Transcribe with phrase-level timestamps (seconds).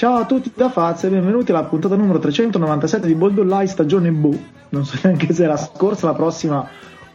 [0.00, 4.10] Ciao a tutti da Faz e benvenuti alla puntata numero 397 di Bold Online stagione
[4.10, 4.34] Bu.
[4.70, 6.66] Non so neanche se è la scorsa, la prossima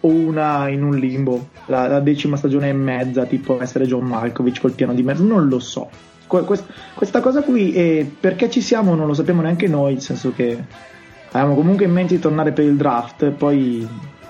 [0.01, 1.47] o una in un limbo.
[1.65, 5.47] La, la decima stagione e mezza, tipo essere John Malkovich col piano di mezzo, non
[5.47, 5.89] lo so.
[6.27, 10.31] Quest, questa cosa qui, eh, perché ci siamo non lo sappiamo neanche noi, nel senso
[10.31, 10.63] che
[11.31, 13.87] avevamo comunque in mente di tornare per il draft, poi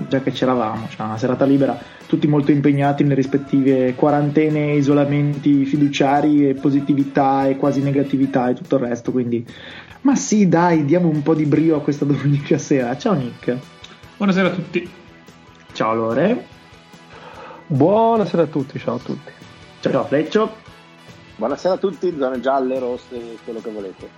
[0.08, 6.50] già che c'eravamo, cioè una serata libera, tutti molto impegnati nelle rispettive quarantene, isolamenti fiduciari
[6.50, 9.46] e positività e quasi negatività e tutto il resto, quindi
[10.06, 12.96] ma sì, dai, diamo un po' di brio a questa domenica sera.
[12.96, 13.58] Ciao Nick.
[14.18, 14.90] Buonasera a tutti.
[15.74, 16.46] Ciao Lore.
[17.66, 19.32] Buonasera a tutti, ciao a tutti.
[19.80, 20.56] Ciao Fleccio.
[21.38, 24.10] Buonasera a tutti, zone gialle, rosse, quello che volete.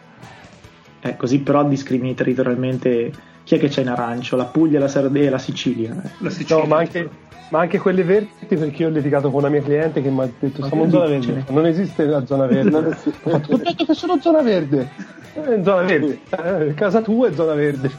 [0.99, 3.11] Eh, così però discrimini territorialmente
[3.47, 4.35] chi è che c'è in arancio?
[4.35, 5.95] La Puglia, la Sardegna e la Sicilia.
[6.03, 6.09] Eh.
[6.19, 6.63] La Sicilia.
[6.63, 7.09] No, ma anche,
[7.49, 10.29] ma anche quelle verdi perché io ho litigato con una mia cliente che mi ha
[10.37, 11.45] detto siamo in zona verde.
[11.47, 12.69] Non esiste la zona verde.
[12.69, 13.13] non esiste.
[13.23, 14.89] Ho detto che sono zona verde.
[15.35, 16.19] In zona verde.
[16.29, 17.89] Eh, casa tua è zona verde.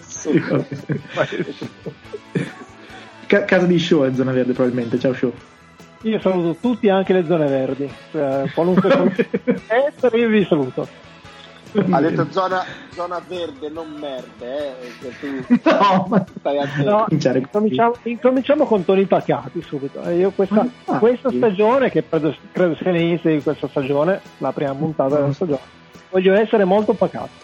[0.00, 0.38] sì,
[3.26, 4.98] Ca- casa di show è zona verde probabilmente.
[4.98, 5.32] Ciao show.
[6.02, 7.90] Io saluto tutti, anche le zone verdi.
[8.12, 9.14] Eh, qualunque
[9.66, 10.86] essere, io vi saluto.
[11.76, 14.76] Ha detto zona, zona verde, non merde.
[14.80, 16.24] Eh, no, ma...
[16.84, 20.00] no, incominciamo, incominciamo, con toni pacati subito.
[20.02, 24.52] Eh, io questa, ah, questa stagione, che credo, credo sia l'inizio di questa stagione, la
[24.52, 25.60] prima puntata della stagione,
[26.10, 27.42] voglio essere molto pacato.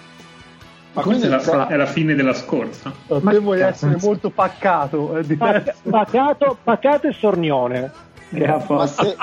[0.93, 2.93] Ma questa è la, è la, fine della scorsa.
[3.09, 5.17] Ma te vuoi essere molto paccato.
[5.17, 7.91] È pacato, pacato e sornione.
[8.31, 9.17] Ma se,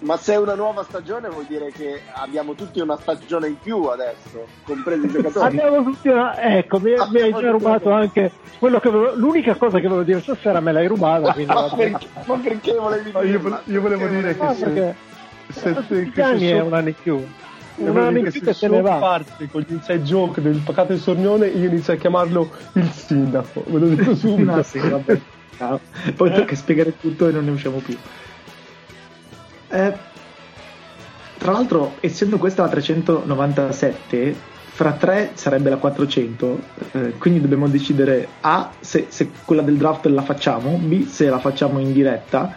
[0.00, 3.84] ma se, è una nuova stagione vuol dire che abbiamo tutti una stagione in più
[3.84, 5.46] adesso, compresi i giocatori.
[5.46, 6.38] Abbiamo tutti una...
[6.38, 9.14] Ecco, mi, mi hai già rubato anche quello che avevo...
[9.14, 11.34] L'unica cosa che volevo dire stasera me l'hai rubata.
[11.46, 13.26] ma, perché, ma, perché, volevi dire?
[13.26, 14.54] Io, io volevo dire che...
[14.54, 14.94] se,
[15.48, 17.26] se, se, che anni è un anno in più
[17.76, 20.92] un anno in più che se ne va parte con gli inside joke del pacato
[20.92, 25.20] e sornione io inizio a chiamarlo il sindaco ve lo dico subito no, sì, vabbè
[25.60, 25.80] ciao.
[26.16, 27.96] Poi tocca spiegare tutto e non ne usciamo più.
[29.70, 29.94] Eh,
[31.38, 34.36] tra l'altro, essendo questa la 397,
[34.80, 36.60] fra tre sarebbe la 400,
[36.92, 41.38] eh, quindi dobbiamo decidere A se, se, quella del draft la facciamo, B se la
[41.38, 42.54] facciamo in diretta,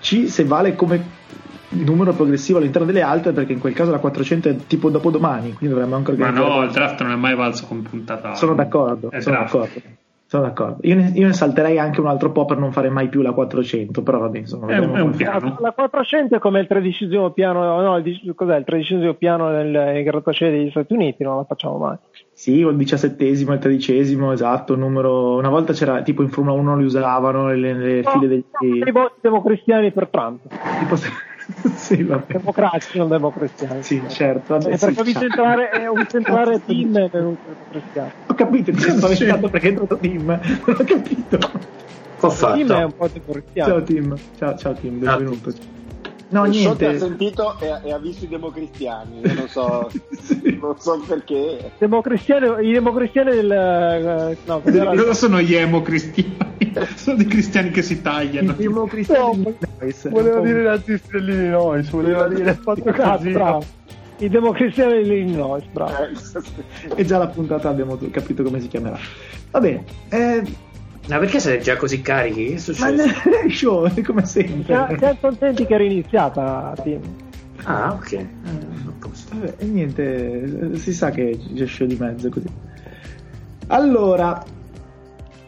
[0.00, 1.22] C se vale come
[1.68, 5.68] numero progressivo all'interno delle altre, perché in quel caso la 400 è tipo dopodomani, quindi
[5.68, 6.48] dovremmo anche organizzare.
[6.48, 8.34] Ma no, il draft non è mai valso come puntata.
[8.34, 9.80] Sono d'accordo, sono d'accordo.
[10.26, 10.78] Sono d'accordo.
[10.82, 13.32] Io ne, io ne, salterei anche un altro po' per non fare mai più la
[13.32, 15.58] 400, però vabbè, insomma, è, un, è un piano.
[15.60, 20.02] La 400 è come il tredicesimo piano, no, il, cos'è il tredicesimo piano nel, nei
[20.02, 21.96] grattacieli degli Stati Uniti, non la facciamo mai.
[22.32, 25.36] Sì, o il diciassettesimo, il tredicesimo, esatto, numero...
[25.36, 28.44] Una volta c'era, tipo in Formula 1 li usavano le, le no, file degli...
[28.60, 30.40] No, i voti democristiani per Trump.
[30.80, 30.96] Tipo
[31.76, 32.32] sì, vabbè.
[32.32, 33.82] Democratici, non democristiani.
[33.82, 34.54] Sì, certo.
[34.58, 38.10] Vabbè, eh, perché ho visto entrare, ho visto entrare Tim per un democristiano.
[38.26, 40.26] Ho capito, mi sono spaventato perché è entrato Tim.
[40.26, 40.40] Non
[40.78, 41.38] ho capito.
[42.20, 42.56] Ho fatto.
[42.56, 43.70] Tim è un po' democristiano.
[43.70, 45.50] Ciao Tim, ciao, ciao Tim, benvenuto.
[45.50, 45.82] Ah.
[46.28, 46.86] No, niente.
[46.86, 49.20] ha sentito e, e, ha visto i democristiani.
[49.20, 49.90] Io non so,
[50.20, 50.58] sì.
[50.60, 51.72] non so perché.
[51.78, 54.36] Democristiani, I democristiani del.
[54.44, 56.52] Uh, no, cosa sono gli emocristiani?
[56.96, 58.52] sono dei cristiani che si tagliano.
[58.52, 59.42] I democristiani.
[59.42, 59.54] No,
[60.10, 61.88] voleva dire i nazisti dell'Illinois.
[61.90, 62.54] Voleva dire.
[62.54, 63.64] Fatto caso, bravo.
[64.18, 65.92] I democristiani dell'Illinois, bravo.
[66.04, 66.12] Eh,
[66.96, 68.98] e già la puntata abbiamo capito come si chiamerà.
[69.50, 69.84] Va bene.
[70.08, 70.42] Eh,
[71.08, 72.52] ma perché siete già così carichi?
[72.52, 73.04] Che succede?
[73.04, 73.12] Ma
[73.50, 74.96] show, come sempre.
[74.98, 77.00] Siamo contenti che era iniziata, Tim.
[77.64, 78.12] Ah, ok.
[78.12, 78.26] Eh,
[79.30, 82.46] Vabbè, e niente, si sa che c'è show di mezzo così.
[83.68, 84.42] Allora,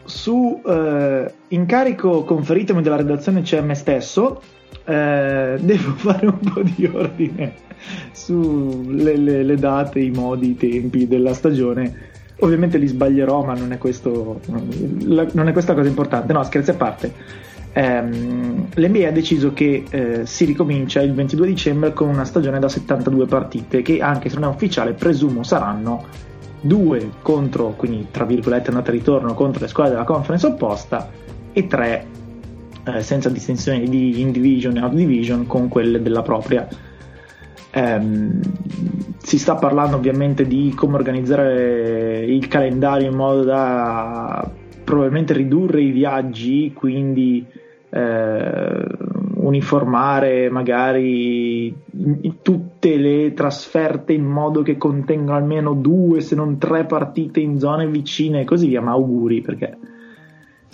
[0.05, 4.41] su eh, incarico conferitomi dalla redazione c'è me stesso,
[4.85, 7.65] eh, devo fare un po' di ordine
[8.11, 12.06] sulle date, i modi, i tempi della stagione
[12.39, 16.33] Ovviamente li sbaglierò, ma non è, questo, non è questa cosa importante.
[16.33, 17.13] No, scherzi a parte.
[17.73, 22.69] Ehm, L'NBA ha deciso che eh, si ricomincia il 22 dicembre con una stagione da
[22.69, 26.05] 72 partite, che anche se non è ufficiale, presumo saranno
[26.59, 31.09] due contro, quindi tra virgolette andata e ritorno contro le squadre della conference opposta
[31.53, 32.05] e tre
[32.83, 36.67] eh, senza distinzione di in division e out division con quelle della propria
[37.71, 38.41] Ehm,
[39.17, 44.49] si sta parlando ovviamente di come organizzare il calendario in modo da
[44.83, 47.45] probabilmente ridurre i viaggi, quindi
[47.89, 48.85] eh,
[49.35, 51.75] uniformare magari
[52.41, 57.87] tutte le trasferte in modo che contengano almeno due se non tre partite in zone
[57.87, 59.77] vicine e così via, ma auguri perché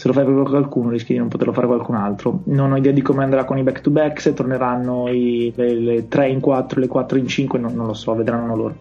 [0.04, 2.42] se lo fai proprio qualcuno rischi di non poterlo fare qualcun altro.
[2.48, 5.74] Non ho idea di come andrà con i back to back, se torneranno i, le,
[5.76, 8.76] le 3 in 4, le 4 in 5, non, non lo so, vedranno loro.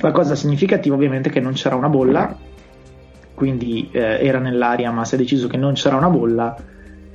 [0.00, 2.36] La cosa significativa ovviamente è che non c'era una bolla,
[3.32, 6.56] quindi eh, era nell'aria ma si è deciso che non c'era una bolla,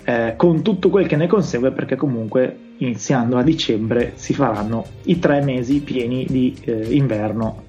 [0.05, 5.19] eh, con tutto quel che ne consegue perché comunque iniziando a dicembre si faranno i
[5.19, 7.63] tre mesi pieni di eh, inverno.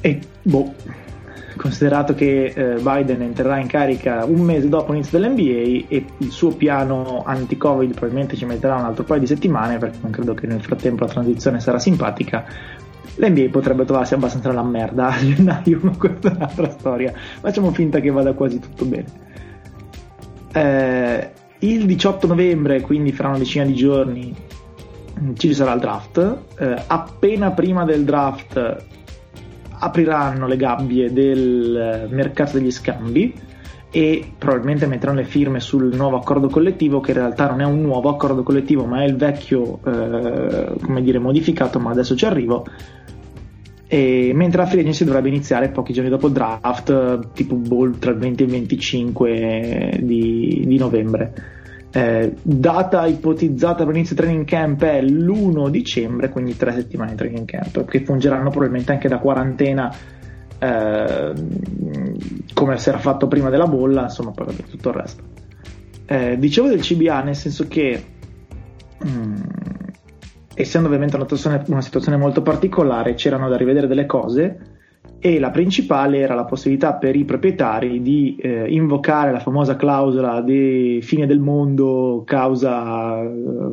[0.00, 0.72] E boh,
[1.56, 6.50] considerato che eh, Biden entrerà in carica un mese dopo l'inizio dell'NBA e il suo
[6.50, 10.62] piano anti-Covid probabilmente ci metterà un altro paio di settimane perché non credo che nel
[10.62, 12.44] frattempo la transizione sarà simpatica,
[13.16, 17.12] l'NBA potrebbe trovarsi abbastanza nella merda a gennaio, ma questa è un'altra storia.
[17.40, 19.04] Facciamo finta che vada quasi tutto bene.
[20.52, 21.30] Eh,
[21.60, 24.34] il 18 novembre, quindi fra una decina di giorni,
[25.36, 26.38] ci sarà il draft.
[26.58, 28.84] Eh, appena prima del draft
[29.78, 33.34] apriranno le gabbie del mercato degli scambi
[33.90, 37.80] e probabilmente metteranno le firme sul nuovo accordo collettivo che in realtà non è un
[37.80, 42.66] nuovo accordo collettivo ma è il vecchio eh, come dire modificato ma adesso ci arrivo.
[43.88, 48.10] E mentre la free agency dovrebbe iniziare pochi giorni dopo il draft tipo boh, tra
[48.10, 51.55] il 20 e il 25 di, di novembre
[51.96, 57.46] eh, data ipotizzata per l'inizio training camp è l'1 dicembre, quindi tre settimane di training
[57.46, 59.90] camp, che fungeranno probabilmente anche da quarantena
[60.58, 61.32] eh,
[62.52, 65.22] come si era fatto prima della bolla, insomma, vabbè, tutto il resto.
[66.04, 68.04] Eh, dicevo del CBA nel senso che,
[69.02, 69.34] mh, mm,
[70.52, 74.75] essendo ovviamente una situazione, una situazione molto particolare, c'erano da rivedere delle cose
[75.26, 80.40] e la principale era la possibilità per i proprietari di eh, invocare la famosa clausola
[80.40, 83.70] di fine del mondo causa, eh,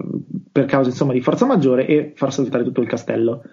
[0.51, 3.43] per causa insomma, di forza maggiore e far saltare tutto il castello.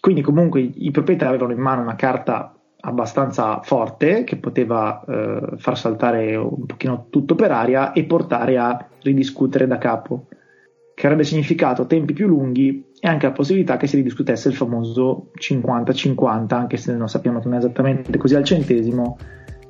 [0.00, 5.76] Quindi comunque i, proprietari avevano in mano una carta abbastanza forte che poteva eh, far
[5.76, 10.28] saltare un pochino tutto per aria e portare a ridiscutere da capo
[10.94, 15.30] che avrebbe significato tempi più lunghi e anche la possibilità che si ridiscutesse il famoso
[15.38, 19.18] 50-50, anche se non sappiamo che non è esattamente così al centesimo,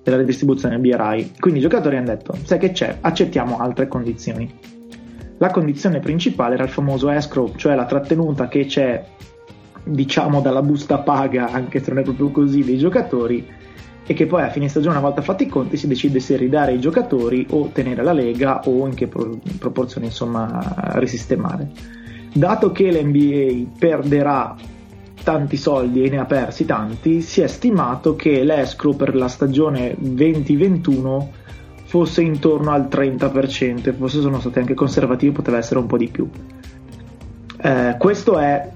[0.05, 1.33] della redistribuzione BRI.
[1.41, 4.55] Quindi i giocatori hanno detto, sai che c'è, accettiamo altre condizioni.
[5.39, 9.05] La condizione principale era il famoso escrow, cioè la trattenuta che c'è,
[9.83, 13.45] diciamo, dalla busta paga, anche se non è proprio così, dei giocatori,
[14.07, 16.73] e che poi a fine stagione, una volta fatti i conti, si decide se ridare
[16.73, 21.71] i giocatori o tenere la lega o in che pro- proporzione insomma risistemare.
[22.33, 24.57] Dato che l'NBA perderà
[25.23, 29.95] tanti soldi e ne ha persi tanti, si è stimato che l'escrow per la stagione
[29.99, 31.31] 2021
[31.85, 36.29] fosse intorno al 30%, forse sono stati anche conservativi, poteva essere un po' di più.
[37.57, 38.71] Eh, questo è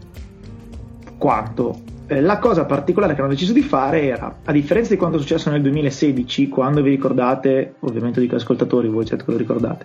[1.19, 5.19] quanto eh, la cosa particolare che hanno deciso di fare era, a differenza di quanto
[5.19, 9.85] è successo nel 2016, quando vi ricordate, ovviamente dico ascoltatori, voi certo lo ricordate,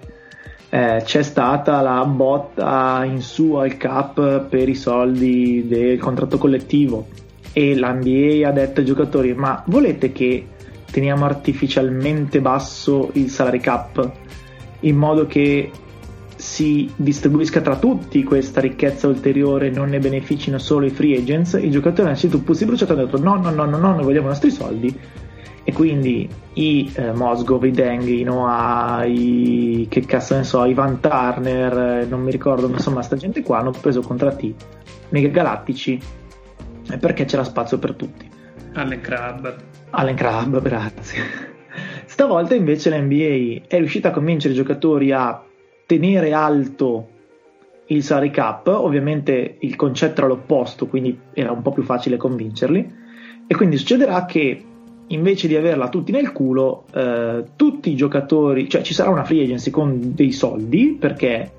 [0.69, 7.07] eh, c'è stata la botta in su al cap per i soldi del contratto collettivo.
[7.51, 10.47] E l'NBA ha detto ai giocatori ma volete che
[10.89, 14.11] teniamo artificialmente basso il salary cap
[14.79, 15.69] in modo che
[16.53, 21.71] si distribuisca tra tutti questa ricchezza ulteriore non ne beneficino solo i free agents, i
[21.71, 23.95] giocatori hanno sentito un po' si bruciato e hanno detto no, no, no, no, no,
[23.95, 24.95] noi vogliamo i nostri soldi
[25.63, 30.75] e quindi i eh, Mosgov, i Deng, i Noah, i che cazzo ne so, i
[30.75, 34.53] Van Turner, eh, non mi ricordo, insomma, sta gente qua hanno preso contratti
[35.09, 35.99] mega galattici
[36.99, 38.29] perché c'era spazio per tutti.
[38.73, 39.55] Allen Crab.
[39.89, 41.23] Allen Crab, grazie.
[42.05, 45.45] Stavolta invece l'NBA è riuscita a convincere i giocatori a
[45.99, 47.09] tenere alto
[47.87, 53.01] il salary cap, ovviamente il concetto era l'opposto, quindi era un po' più facile convincerli,
[53.45, 54.63] e quindi succederà che
[55.07, 59.43] invece di averla tutti nel culo, eh, tutti i giocatori, cioè ci sarà una free
[59.43, 61.51] agency con dei soldi, perché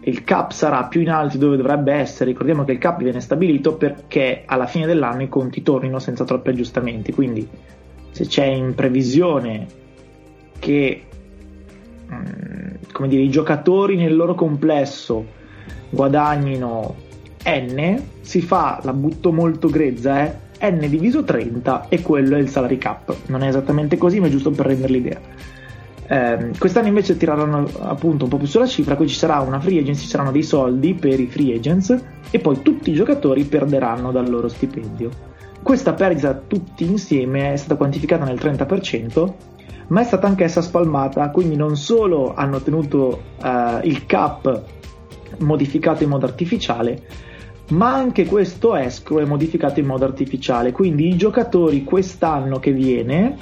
[0.00, 3.76] il cap sarà più in alto dove dovrebbe essere, ricordiamo che il cap viene stabilito
[3.76, 7.48] perché alla fine dell'anno i conti tornino senza troppi aggiustamenti, quindi
[8.10, 9.66] se c'è in previsione
[10.58, 11.02] che
[12.92, 15.36] come dire, i giocatori nel loro complesso
[15.90, 16.94] guadagnino
[17.44, 22.48] n, si fa, la butto molto grezza, eh, n diviso 30 e quello è il
[22.48, 23.14] salary cap.
[23.26, 25.20] Non è esattamente così, ma è giusto per rendere l'idea.
[26.10, 29.78] Eh, quest'anno invece tireranno appunto un po' più sulla cifra, qui ci sarà una free
[29.78, 34.10] agency, ci saranno dei soldi per i free agents e poi tutti i giocatori perderanno
[34.10, 35.10] dal loro stipendio.
[35.62, 39.32] Questa perdita tutti insieme è stata quantificata nel 30%
[39.88, 44.64] ma è stata anch'essa spalmata, quindi non solo hanno tenuto uh, il cap
[45.38, 47.02] modificato in modo artificiale,
[47.70, 53.36] ma anche questo escrow è modificato in modo artificiale, quindi i giocatori quest'anno che viene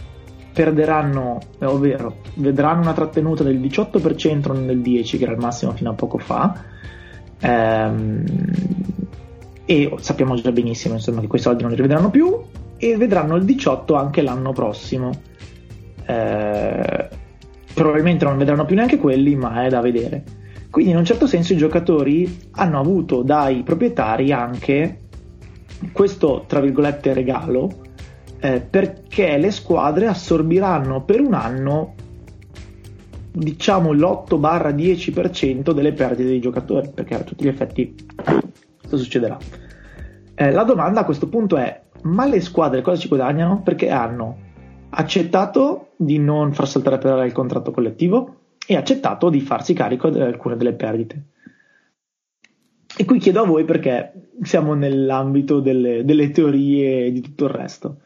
[0.52, 5.72] perderanno, eh, ovvero vedranno una trattenuta del 18% non del 10%, che era il massimo
[5.72, 6.64] fino a poco fa.
[7.40, 8.24] Ehm,
[9.66, 12.40] e sappiamo già benissimo insomma, che quei soldi non li rivedranno più
[12.78, 15.10] e vedranno il 18 anche l'anno prossimo.
[16.06, 17.08] Eh,
[17.74, 20.24] probabilmente non vedranno più neanche quelli, ma è da vedere.
[20.70, 25.00] Quindi in un certo senso i giocatori hanno avuto dai proprietari anche
[25.92, 27.70] questo, tra virgolette, regalo,
[28.40, 31.94] eh, perché le squadre assorbiranno per un anno
[33.32, 37.94] diciamo l'8-10% delle perdite dei giocatori, perché a tutti gli effetti
[38.78, 39.36] questo succederà.
[40.34, 43.62] Eh, la domanda a questo punto è, ma le squadre cosa ci guadagnano?
[43.62, 44.44] Perché hanno
[44.90, 50.20] accettato di non far saltare per il contratto collettivo e accettato di farsi carico di
[50.20, 51.22] alcune delle perdite.
[52.98, 57.50] E qui chiedo a voi perché siamo nell'ambito delle, delle teorie e di tutto il
[57.50, 57.98] resto.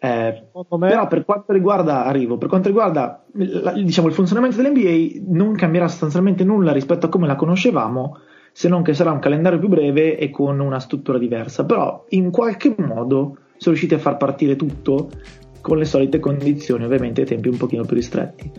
[0.00, 0.88] Eh, me...
[0.88, 5.88] Però per quanto riguarda, arrivo, per quanto riguarda la, diciamo, il funzionamento dell'NBA non cambierà
[5.88, 8.18] sostanzialmente nulla rispetto a come la conoscevamo,
[8.52, 11.64] se non che sarà un calendario più breve e con una struttura diversa.
[11.64, 15.10] Però in qualche modo sono riusciti a far partire tutto
[15.60, 18.50] con le solite condizioni, ovviamente tempi un pochino più ristretti.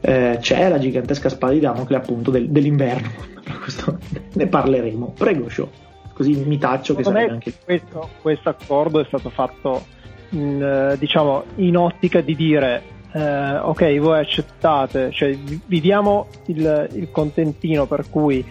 [0.00, 3.10] Eh, c'è la gigantesca spada di Damocle appunto del, dell'inverno,
[3.60, 3.98] questo
[4.32, 5.14] ne parleremo.
[5.16, 5.68] Prego, show.
[6.12, 7.52] Così mi taccio che sarebbe anche.
[7.62, 9.84] Questo, questo accordo è stato fatto
[10.30, 16.88] in, eh, diciamo, in ottica di dire eh, ok, voi accettate, cioè vi diamo il,
[16.92, 18.44] il contentino per cui,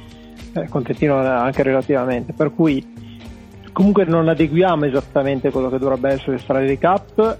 [0.54, 2.84] eh, contentino anche relativamente, per cui
[3.72, 7.38] comunque non adeguiamo esattamente quello che dovrebbe essere il salary cap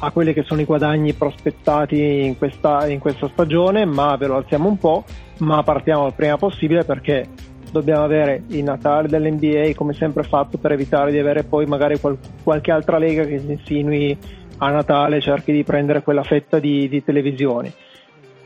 [0.00, 4.36] a quelli che sono i guadagni prospettati in questa, in questa stagione, ma ve lo
[4.36, 5.04] alziamo un po',
[5.38, 7.28] ma partiamo il prima possibile perché
[7.70, 12.18] dobbiamo avere i Natali dell'NBA come sempre fatto per evitare di avere poi magari qual-
[12.42, 14.16] qualche altra lega che si insinui
[14.58, 17.72] a Natale cerchi di prendere quella fetta di, di televisioni.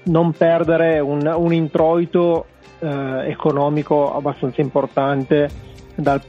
[0.05, 2.47] Non perdere un, un introito
[2.81, 5.49] eh, economico abbastanza importante
[5.95, 6.21] dal,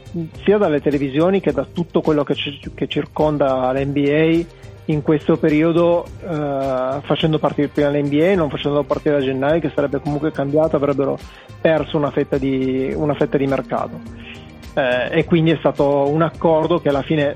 [0.44, 4.46] sia dalle televisioni che da tutto quello che, ci, che circonda l'NBA
[4.86, 10.00] in questo periodo eh, facendo partire prima l'NBA, non facendo partire a gennaio che sarebbe
[10.00, 11.18] comunque cambiato, avrebbero
[11.62, 14.00] perso una fetta di, una fetta di mercato.
[14.75, 17.36] Eh, e quindi è stato un accordo che alla fine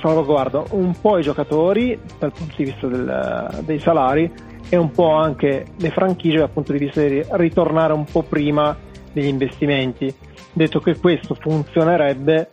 [0.00, 4.30] salvaguarda un po' i giocatori dal punto di vista del, dei salari
[4.68, 8.76] e un po' anche le franchigie dal punto di vista di ritornare un po' prima
[9.12, 10.14] degli investimenti.
[10.52, 12.48] Detto che questo funzionerebbe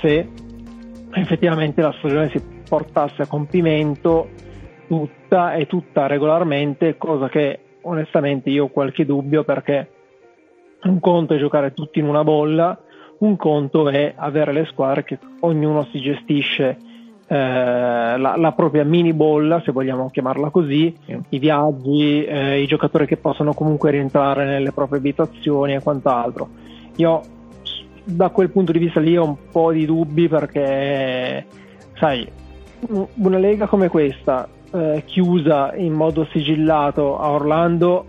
[0.00, 0.28] se
[1.14, 4.30] effettivamente la stagione si portasse a compimento
[4.86, 9.90] tutta e tutta regolarmente, cosa che onestamente io ho qualche dubbio perché
[10.84, 12.80] un conto è giocare tutti in una bolla,
[13.18, 16.78] un conto è avere le squadre che ognuno si gestisce
[17.26, 20.96] eh, la, la, propria mini bolla, se vogliamo chiamarla così,
[21.28, 26.48] i viaggi, eh, i giocatori che possono comunque rientrare nelle proprie abitazioni e quant'altro.
[26.96, 27.20] Io
[28.02, 31.44] da quel punto di vista lì ho un po' di dubbi perché,
[31.98, 32.40] sai,
[32.88, 38.04] una lega come questa, eh, chiusa in modo sigillato a Orlando,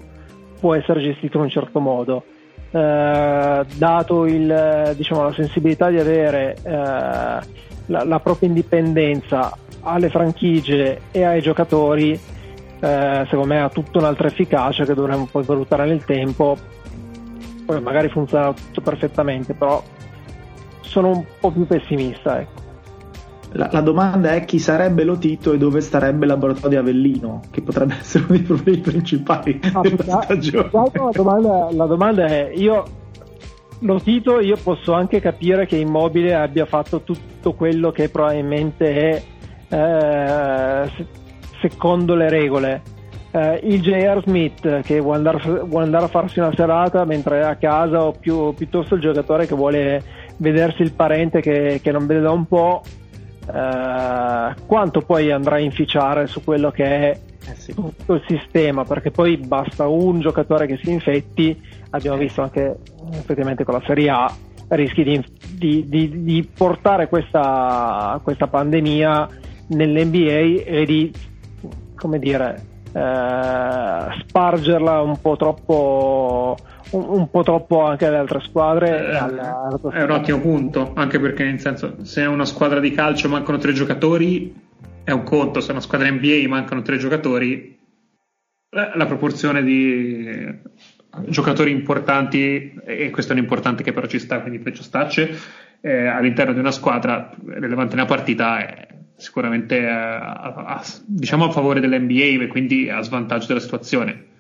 [0.60, 2.24] può essere gestita in un certo modo.
[2.72, 11.01] Eh, dato il, diciamo, la sensibilità di avere eh, la, la, propria indipendenza alle franchigie
[11.12, 16.03] e ai giocatori, eh, secondo me ha tutta un'altra efficacia che dovremmo poi valutare nel
[16.03, 16.58] tempo.
[17.65, 19.82] Poi magari funziona tutto perfettamente, però
[20.82, 22.39] sono un po' più pessimista.
[22.42, 22.62] Ecco.
[23.55, 27.62] La, la, domanda è chi sarebbe Lotito e dove starebbe il laboratorio di Avellino, che
[27.62, 30.69] potrebbe essere uno dei problemi principali ah, della stagione.
[30.72, 32.83] La domanda, la domanda è, io
[33.79, 39.24] Lotito io posso anche capire che Immobile abbia fatto tutto quello che probabilmente è
[39.69, 41.07] eh,
[41.62, 42.81] secondo le regole.
[43.31, 44.22] Eh, il J.R.
[44.24, 48.13] Smith che vuole andare, vuole andare, a farsi una serata mentre è a casa o
[48.13, 50.03] più, piuttosto il giocatore che vuole
[50.38, 52.81] vedersi il parente che, che non vede da un po'
[53.51, 57.19] eh, quanto poi andrà a inficiare su quello che è
[57.50, 57.73] eh sì.
[57.73, 61.59] tutto il sistema, perché poi basta un giocatore che si infetti,
[61.89, 62.77] abbiamo visto anche
[63.12, 64.33] effettivamente con la Serie A,
[64.69, 69.29] rischi di, di, di, di portare questa, questa pandemia
[69.67, 71.12] nell'NBA e di,
[71.95, 76.55] come dire, eh, spargerla un po' troppo
[76.93, 79.12] un, un, po' troppo anche alle altre squadre.
[79.12, 82.79] Eh, alla, alla è un ottimo punto, anche perché nel senso, se è una squadra
[82.79, 84.53] di calcio mancano tre giocatori,
[85.03, 87.77] è un conto, se è una squadra NBA mancano tre giocatori,
[88.69, 90.62] la proporzione di
[91.27, 95.38] giocatori importanti, e questo è un importante che però ci sta, quindi Freccio Stacce,
[95.81, 101.79] eh, all'interno di una squadra rilevante nella partita è sicuramente a, a, diciamo a favore
[101.79, 104.31] dell'NBA e quindi a svantaggio della situazione.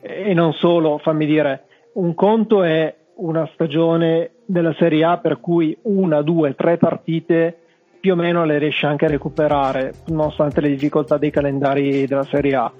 [0.00, 1.64] E non solo, fammi dire,
[1.96, 7.58] un conto è una stagione della Serie A per cui una, due, tre partite
[8.00, 12.54] più o meno le riesce anche a recuperare, nonostante le difficoltà dei calendari della Serie
[12.54, 12.72] A.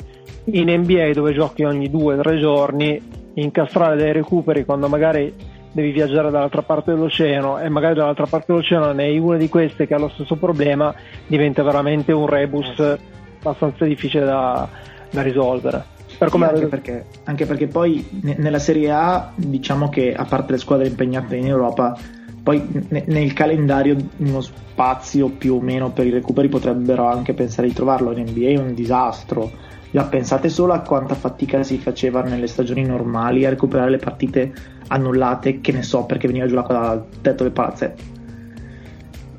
[0.53, 3.01] In NBA, dove giochi ogni due o tre giorni,
[3.35, 5.33] incastrare dei recuperi quando magari
[5.73, 9.87] devi viaggiare dall'altra parte dell'oceano e magari dall'altra parte dell'oceano ne hai una di queste
[9.87, 10.95] che ha lo stesso problema,
[11.27, 12.99] diventa veramente un rebus
[13.39, 14.69] abbastanza difficile da,
[15.11, 15.96] da risolvere.
[16.19, 18.07] Per sì, anche, perché, anche, perché, poi
[18.37, 21.99] nella Serie A diciamo che a parte le squadre impegnate in Europa
[22.43, 22.63] poi
[23.07, 28.17] nel calendario uno spazio più o meno per i recuperi potrebbero anche pensare di trovarlo.
[28.17, 29.51] In NBA è un disastro.
[29.91, 34.53] Già pensate solo a quanta fatica si faceva nelle stagioni normali a recuperare le partite
[34.87, 38.16] annullate che ne so perché veniva giù l'acqua dal tetto del palazzetto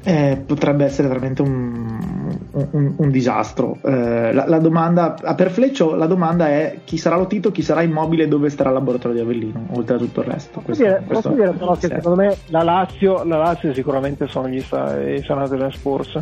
[0.08, 2.30] eh, potrebbe essere veramente un,
[2.72, 3.78] un, un disastro.
[3.84, 7.82] Eh, la, la, domanda, per Fleccio, la domanda è chi sarà lo Tito, chi sarà
[7.82, 10.62] immobile, dove starà il laboratorio di Avellino, oltre a tutto il resto.
[10.62, 14.60] Posso dire, posso dire però che secondo me la Lazio, la Lazio sicuramente sono gli
[14.60, 16.22] i Sanati della Spurs.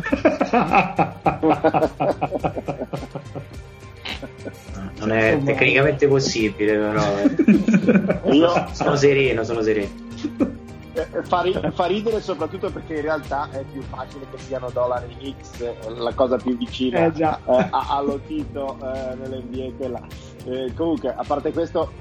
[4.98, 7.02] non è tecnicamente possibile, però.
[7.22, 8.34] Eh.
[8.34, 10.64] Io sono sereno, sono sereno.
[10.96, 15.94] Eh, fa, fa, ridere soprattutto perché in realtà è più facile che siano dollari X
[15.98, 20.06] la cosa più vicina eh, eh, allo Tito eh, nell'NBA quella.
[20.46, 21.92] Eh, comunque a parte questo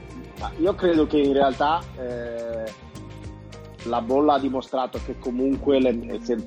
[0.60, 2.72] io credo che in realtà eh,
[3.84, 5.82] la bolla ha dimostrato che comunque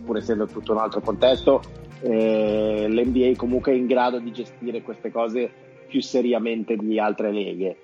[0.02, 1.60] pur essendo tutto un altro contesto
[2.00, 5.50] l'NBA comunque è in grado di gestire queste cose
[5.86, 7.76] più seriamente di altre leghe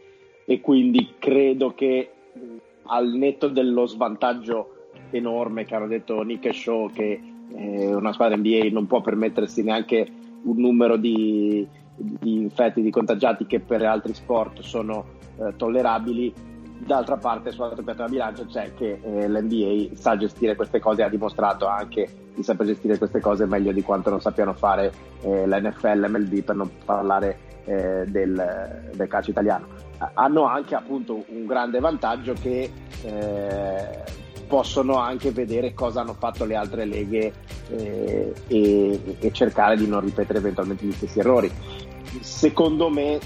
[0.47, 2.14] e quindi credo che
[2.87, 7.21] al netto dello svantaggio enorme che hanno detto Nick e Shaw che
[7.55, 10.07] eh, una squadra NBA non può permettersi neanche
[10.43, 15.05] un numero di, di infetti, di contagiati che per altri sport sono
[15.39, 16.53] eh, tollerabili.
[16.77, 21.67] D'altra parte sull'altro piatto bilancia c'è che eh, l'NBA sa gestire queste cose ha dimostrato
[21.67, 26.43] anche di saper gestire queste cose meglio di quanto non sappiano fare eh, l'NFL, l'MLB
[26.43, 29.74] per non parlare eh, del, del calcio italiano
[30.15, 32.71] hanno anche appunto un grande vantaggio che
[33.03, 34.03] eh,
[34.47, 37.33] possono anche vedere cosa hanno fatto le altre leghe
[37.71, 41.51] eh, e, e, cercare di non ripetere eventualmente gli stessi errori.
[42.21, 43.19] Secondo me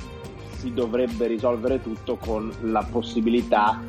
[0.56, 3.80] si dovrebbe risolvere tutto con la possibilità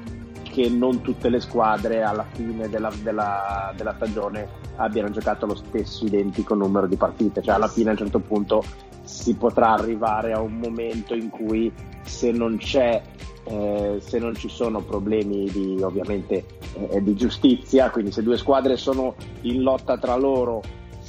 [0.52, 6.06] che non tutte le squadre alla fine della, della, della stagione abbiano giocato lo stesso
[6.06, 8.64] identico numero di partite, cioè alla fine a un certo punto
[9.04, 11.72] si potrà arrivare a un momento in cui
[12.04, 13.02] se non c'è
[13.46, 18.78] eh, se non ci sono problemi di, ovviamente eh, di giustizia, quindi se due squadre
[18.78, 20.62] sono in lotta tra loro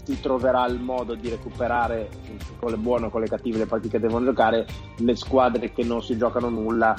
[0.04, 2.08] si troverà il modo di recuperare
[2.58, 5.84] con le buone o con le cattive le partite che devono giocare, le squadre che
[5.84, 6.96] non si giocano nulla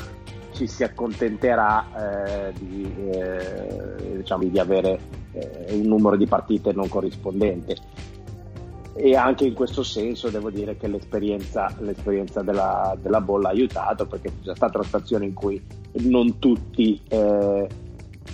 [0.54, 5.00] ci si accontenterà eh, di, eh, diciamo, di, avere
[5.34, 7.76] eh, un numero di partite non corrispondente.
[8.94, 14.06] E anche in questo senso devo dire che l'esperienza, l'esperienza della, della, bolla ha aiutato
[14.06, 15.64] perché c'è già stata una situazione in cui
[16.04, 17.68] non tutti eh,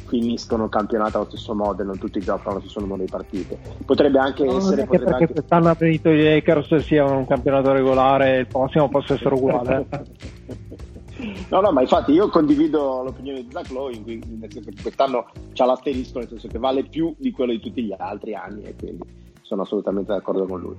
[0.08, 3.60] finiscono il campionato allo stesso modo e non tutti giocano allo stesso numero di partite.
[3.86, 5.34] Potrebbe anche no, essere potrebbe perché anche...
[5.34, 9.86] quest'anno ha finito i Lakers sia un campionato regolare il prossimo possa essere uguale
[11.50, 15.66] No, no, ma infatti io condivido l'opinione di Zach Lowe, nel senso che quest'anno c'ha
[15.66, 19.04] l'asterisco, nel senso che vale più di quello di tutti gli altri anni e quindi
[19.42, 20.76] sono assolutamente d'accordo con lui.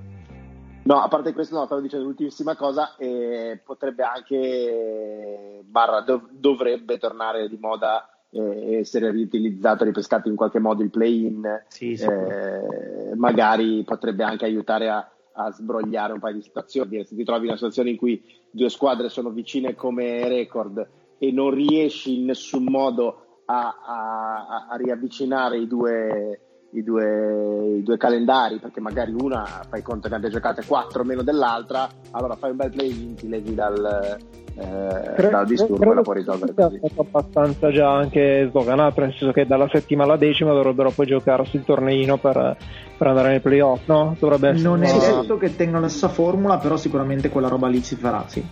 [0.83, 6.99] No, a parte questo, no, stavo dicendo l'ultimissima cosa, eh, potrebbe anche, barra, dov- dovrebbe
[6.99, 12.05] tornare di moda eh, essere riutilizzato, ripescato in qualche modo il play-in, sì, sì.
[12.05, 17.05] Eh, magari potrebbe anche aiutare a, a, sbrogliare un paio di situazioni.
[17.05, 21.33] Se ti trovi in una situazione in cui due squadre sono vicine come record e
[21.33, 27.97] non riesci in nessun modo a, a, a riavvicinare i due i due, i due,
[27.97, 32.57] calendari perché magari una fai conto che abbia giocate 4 meno dell'altra allora fai un
[32.57, 34.19] bel play ti leghi dal,
[34.55, 39.01] eh, credo, dal disturbo e la puoi risolvere così è stato abbastanza già anche sdoganato
[39.01, 42.57] nel senso che dalla settima alla decima dovrebbero poi giocarsi il torneino per,
[42.99, 44.15] per andare nei playoff no?
[44.19, 47.81] Dovrebbe essere non è detto che tengano la stessa formula però sicuramente quella roba lì
[47.81, 48.45] si farà sì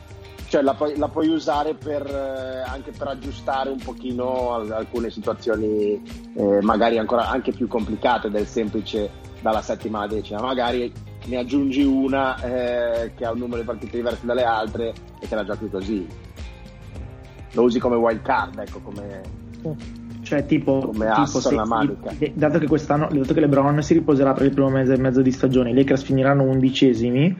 [0.49, 6.01] cioè la puoi, la puoi usare per, eh, anche per aggiustare un pochino alcune situazioni
[6.35, 10.93] eh, magari ancora anche più complicate del semplice dalla settima alla decima magari
[11.27, 15.35] ne aggiungi una eh, che ha un numero di partite diverse dalle altre e te
[15.35, 16.07] la giochi così
[17.53, 19.23] lo usi come wild card ecco come
[20.23, 22.13] Cioè, tipo, Come tipo se, manica.
[22.35, 25.31] dato che quest'anno, dato che LeBron si riposerà per il primo mese e mezzo di
[25.31, 27.37] stagione, i Lakers finiranno undicesimi.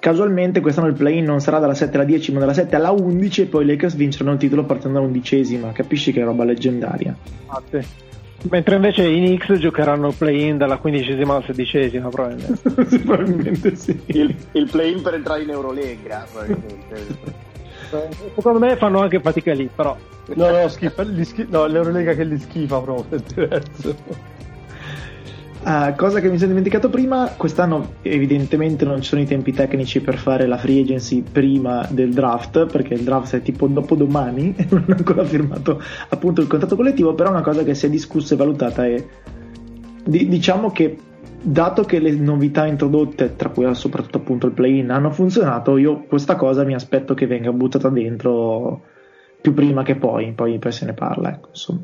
[0.00, 3.42] Casualmente quest'anno il play-in non sarà dalla 7 alla 10, ma dalla 7 alla 11
[3.42, 5.72] e poi i Lakers vinceranno il titolo partendo dall'undicesima.
[5.72, 7.16] Capisci che è roba leggendaria.
[7.46, 8.06] Ah, sì.
[8.50, 12.98] Mentre invece i Knicks giocheranno play-in dalla quindicesima alla sedicesima, probabilmente.
[13.04, 14.00] probabilmente sì.
[14.06, 17.46] Il, il play-in per entrare in Eurolega, probabilmente.
[18.34, 19.96] Secondo me fanno anche fatica lì, però.
[20.34, 23.96] No, no, schifa, schif- no l'Eurolega che li schifa proprio, è diverso.
[25.60, 30.00] Uh, cosa che mi sono dimenticato prima, quest'anno evidentemente non ci sono i tempi tecnici
[30.00, 34.66] per fare la free agency prima del draft, perché il draft è tipo dopodomani e
[34.70, 38.34] non ho ancora firmato appunto il contratto collettivo, però una cosa che si è discussa
[38.34, 39.04] e valutata è
[40.04, 40.96] di- diciamo che
[41.40, 46.36] dato che le novità introdotte, tra cui soprattutto appunto il play-in, hanno funzionato, io questa
[46.36, 48.82] cosa mi aspetto che venga buttata dentro
[49.40, 51.30] più prima che poi, poi, poi se ne parla.
[51.30, 51.80] Ecco, insomma.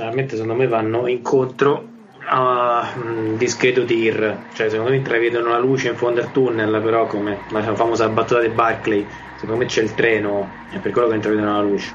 [0.00, 1.86] Personalmente secondo me vanno incontro
[2.24, 7.06] a un discreto tir, cioè secondo me intravedono la luce in fondo al tunnel, però
[7.06, 11.16] come la famosa battuta di Barclay, secondo me c'è il treno, è per quello che
[11.16, 11.94] intravedono la luce.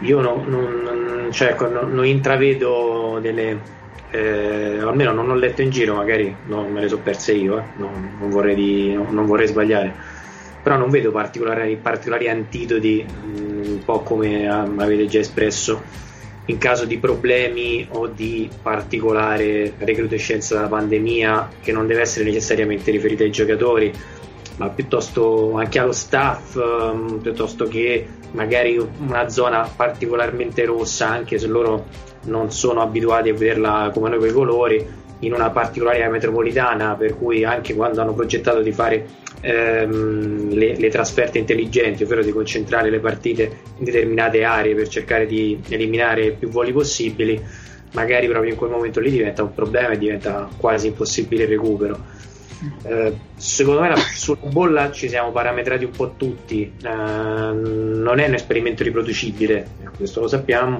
[0.00, 3.60] Io non, non, cioè, non, non intravedo delle
[4.12, 7.62] eh, almeno non ho letto in giro, magari non me le so perse io, eh.
[7.76, 9.92] non, non, vorrei di, non, vorrei sbagliare,
[10.62, 16.04] però non vedo particolari, particolari antidoti, mm, un po' come avete già espresso,
[16.46, 22.90] in caso di problemi o di particolare recrudescenza della pandemia che non deve essere necessariamente
[22.90, 23.92] riferita ai giocatori,
[24.56, 31.46] ma piuttosto anche allo staff, um, piuttosto che magari una zona particolarmente rossa, anche se
[31.46, 31.86] loro
[32.24, 37.44] non sono abituati a vederla come noi quei colori in una particolare metropolitana per cui
[37.44, 39.06] anche quando hanno progettato di fare
[39.40, 45.26] ehm, le, le, trasferte intelligenti ovvero di concentrare le partite in determinate aree per cercare
[45.26, 47.42] di eliminare più voli possibili
[47.92, 52.24] magari proprio in quel momento lì diventa un problema e diventa quasi impossibile il recupero.
[52.82, 58.26] Eh, secondo me la, sulla bolla ci siamo parametrati un po' tutti eh, non è
[58.26, 60.78] un esperimento riproducibile questo lo sappiamo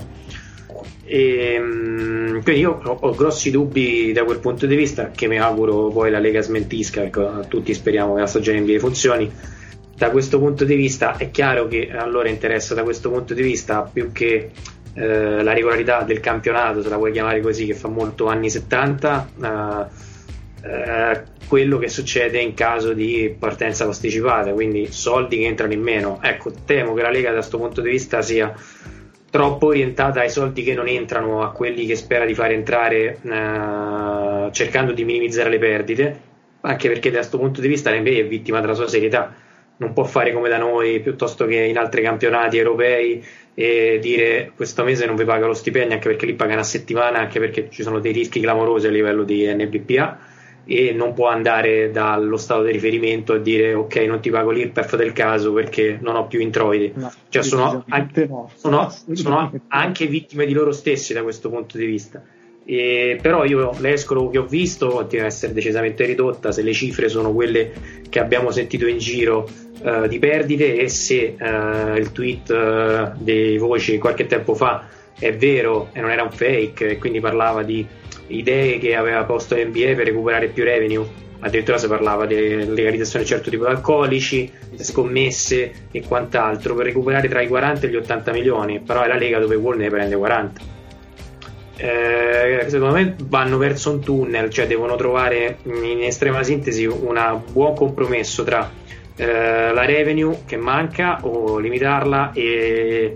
[1.04, 5.38] e, ehm, quindi io ho, ho, grossi dubbi da quel punto di vista che mi
[5.38, 9.30] auguro poi la Lega smentisca ecco, tutti speriamo che la stagione NBA funzioni.
[9.96, 13.88] Da questo punto di vista è chiaro che allora interessa da questo punto di vista
[13.90, 14.50] più che
[14.92, 19.28] eh, la regolarità del campionato se la vuoi chiamare così che fa molto anni 70
[19.42, 25.80] eh, eh, quello che succede in caso di partenza posticipata quindi soldi che entrano in
[25.80, 26.18] meno.
[26.22, 28.54] Ecco temo che la Lega da questo punto di vista sia
[29.36, 34.48] troppo orientata ai soldi che non entrano, a quelli che spera di far entrare eh,
[34.50, 36.20] cercando di minimizzare le perdite,
[36.62, 39.34] anche perché da questo punto di vista l'NBA è vittima della sua serietà,
[39.76, 43.22] non può fare come da noi piuttosto che in altri campionati europei
[43.52, 47.18] e dire questo mese non vi paga lo stipendio anche perché lì pagano a settimana,
[47.18, 50.18] anche perché ci sono dei rischi clamorosi a livello di NBPA
[50.68, 54.96] e non può andare dallo stato di riferimento e dire ok non ti pago l'IRPEF
[54.96, 56.92] del caso perché non ho più introiti.
[56.98, 58.50] No, cioè sono, anche, no.
[58.54, 62.20] sono, sono, anche vittime di loro stessi da questo punto di vista.
[62.64, 67.08] E, però io l'escolo che ho visto continua a essere decisamente ridotta se le cifre
[67.08, 67.70] sono quelle
[68.08, 69.48] che abbiamo sentito in giro
[69.82, 74.84] uh, di perdite e se uh, il tweet uh, dei voci qualche tempo fa
[75.16, 77.86] è vero e non era un fake e quindi parlava di
[78.28, 81.24] idee che aveva posto l'NBA per recuperare più revenue.
[81.40, 87.28] Addirittura si parlava di legalizzazione di certo tipo di alcolici, scommesse e quant'altro per recuperare
[87.28, 88.80] tra i 40 e gli 80 milioni.
[88.80, 90.74] Però è la Lega dove Wall ne prende 40.
[91.78, 97.74] Eh, secondo me vanno verso un tunnel, cioè devono trovare in estrema sintesi un buon
[97.74, 98.70] compromesso tra
[99.16, 103.14] eh, la revenue che manca o limitarla e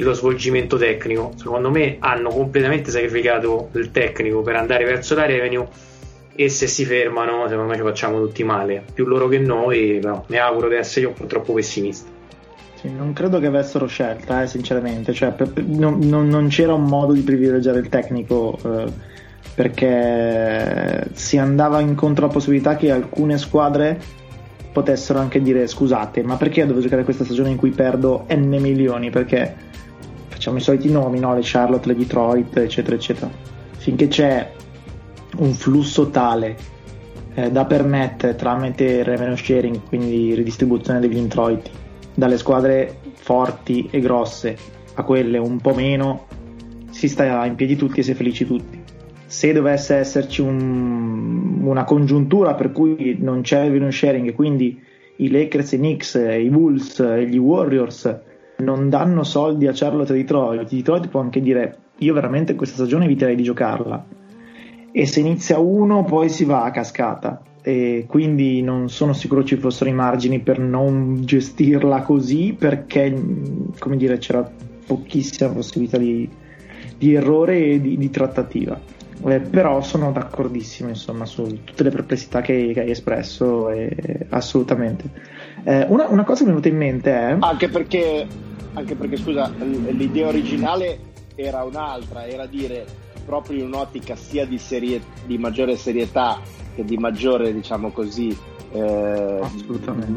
[0.00, 1.32] lo svolgimento tecnico.
[1.36, 5.66] Secondo me hanno completamente sacrificato il tecnico per andare verso la revenue
[6.34, 8.84] e se si fermano, secondo me ci facciamo tutti male.
[8.92, 12.08] Più loro che noi, però mi auguro di essere io un po' troppo pessimista.
[12.74, 15.12] Sì, non credo che avessero scelta, eh, sinceramente.
[15.12, 18.58] Cioè, per, non, non, non, c'era un modo di privilegiare il tecnico.
[18.64, 19.10] Eh,
[19.54, 24.00] perché si andava incontro alla possibilità che alcune squadre
[24.72, 29.10] potessero anche dire scusate ma perché devo giocare questa stagione in cui perdo n milioni
[29.10, 29.70] perché
[30.42, 31.34] facciamo i soliti nomi, no?
[31.34, 33.30] le Charlotte, le Detroit, eccetera, eccetera.
[33.76, 34.50] Finché c'è
[35.36, 36.56] un flusso tale
[37.34, 41.70] eh, da permettere tramite revenue sharing, quindi ridistribuzione degli introiti,
[42.12, 44.56] dalle squadre forti e grosse
[44.94, 46.26] a quelle un po' meno,
[46.90, 48.71] si sta in piedi tutti e si è felici tutti.
[49.32, 54.78] Se dovesse esserci un, una congiuntura per cui non c'è revenue sharing e quindi
[55.16, 58.14] i Lakers, i Knicks, i Bulls e gli Warriors
[58.58, 63.06] non danno soldi a Charlotte e Detroit, Detroit può anche dire io veramente questa stagione
[63.06, 64.04] eviterei di giocarla
[64.92, 67.40] e se inizia uno poi si va a cascata.
[67.62, 73.18] E quindi non sono sicuro ci fossero i margini per non gestirla così perché
[73.78, 74.46] come dire c'era
[74.86, 76.28] pochissima possibilità di,
[76.98, 82.40] di errore e di, di trattativa eh, però sono d'accordissimo insomma su tutte le perplessità
[82.40, 85.04] che, che hai espresso eh, assolutamente.
[85.64, 88.26] Eh, una, una, cosa che mi è venuta in mente è anche perché,
[88.74, 92.84] anche perché scusa l'idea originale era un'altra era dire
[93.24, 96.40] proprio in un'ottica sia di, serie, di maggiore serietà
[96.74, 98.36] che di maggiore, diciamo così,
[98.72, 99.40] eh,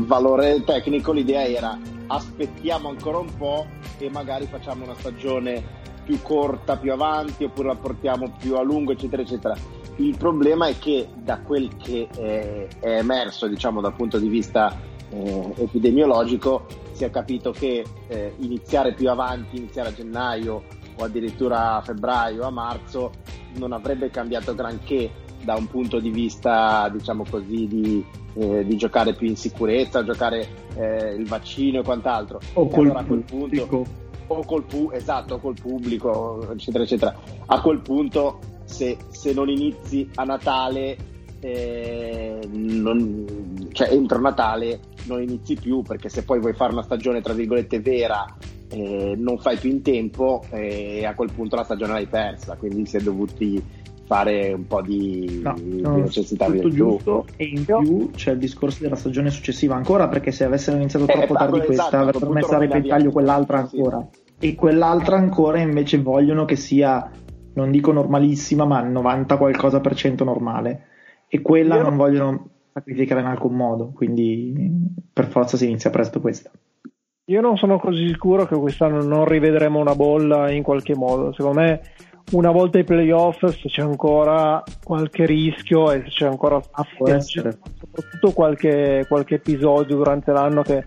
[0.06, 3.66] valore tecnico, l'idea era aspettiamo ancora un po'
[3.98, 8.92] e magari facciamo una stagione più corta più avanti oppure la portiamo più a lungo,
[8.92, 9.56] eccetera, eccetera.
[9.98, 14.78] Il problema è che da quel che è, è emerso, diciamo, dal punto di vista
[15.10, 20.64] eh, epidemiologico, si è capito che eh, iniziare più avanti, iniziare a gennaio
[20.98, 23.12] o addirittura a febbraio, a marzo,
[23.58, 29.14] non avrebbe cambiato granché da un punto di vista, diciamo così, di, eh, di giocare
[29.14, 32.40] più in sicurezza, giocare eh, il vaccino e quant'altro.
[32.54, 33.86] O col allora, a quel punto,
[34.28, 37.16] o col, pu- esatto, col pubblico, eccetera, eccetera.
[37.46, 40.98] A quel punto, se, se non inizi a Natale,
[41.40, 47.22] eh, non, cioè entro Natale non inizi più perché se poi vuoi fare una stagione
[47.22, 48.26] tra virgolette vera
[48.70, 52.86] eh, non fai più in tempo e a quel punto la stagione l'hai persa quindi
[52.88, 53.64] si è dovuti
[54.06, 57.26] fare un po' di, no, di necessità tutto giusto.
[57.36, 61.34] E in più c'è il discorso della stagione successiva ancora perché se avessero iniziato troppo
[61.34, 64.48] eh, tardi questa esatto, avrebbero messo a repentaglio quell'altra ancora sì.
[64.52, 67.10] e quell'altra ancora invece vogliono che sia
[67.54, 70.88] non dico normalissima ma 90 qualcosa per cento normale.
[71.28, 74.54] E quella Io non vogliono sacrificare in alcun modo quindi
[75.12, 76.52] per forza si inizia presto questa.
[77.28, 81.34] Io non sono così sicuro che quest'anno non rivedremo una bolla in qualche modo.
[81.34, 81.82] Secondo me
[82.32, 86.86] una volta ai playoff se c'è ancora qualche rischio e se c'è ancora ah,
[87.20, 90.86] soprattutto qualche, qualche, episodio durante l'anno che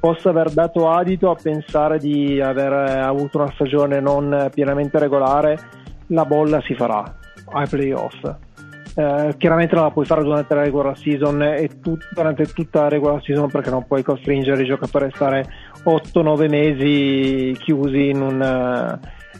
[0.00, 5.58] possa aver dato adito a pensare di aver avuto una stagione non pienamente regolare
[6.08, 7.16] la bolla si farà
[7.52, 8.34] ai playoff.
[8.94, 12.88] Eh, chiaramente non la puoi fare durante la regular season e tu, durante tutta la
[12.88, 15.46] regular season perché non puoi costringere i giocatori a stare
[15.84, 18.98] 8-9 mesi chiusi in un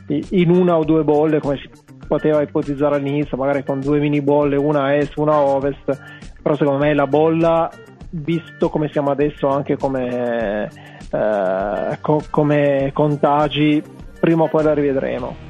[0.08, 1.68] in una o due bolle come si
[2.06, 5.98] poteva ipotizzare all'inizio, magari con due mini bolle, una a est, una a ovest,
[6.42, 7.70] però secondo me la bolla,
[8.10, 10.70] visto come siamo adesso anche come,
[11.10, 13.82] eh, co- come contagi,
[14.18, 15.46] prima o poi la rivedremo.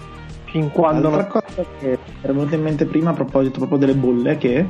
[0.47, 1.45] Fin quando L'altra non...
[1.45, 4.67] cosa che era venuta in mente prima a proposito proprio delle bolle è che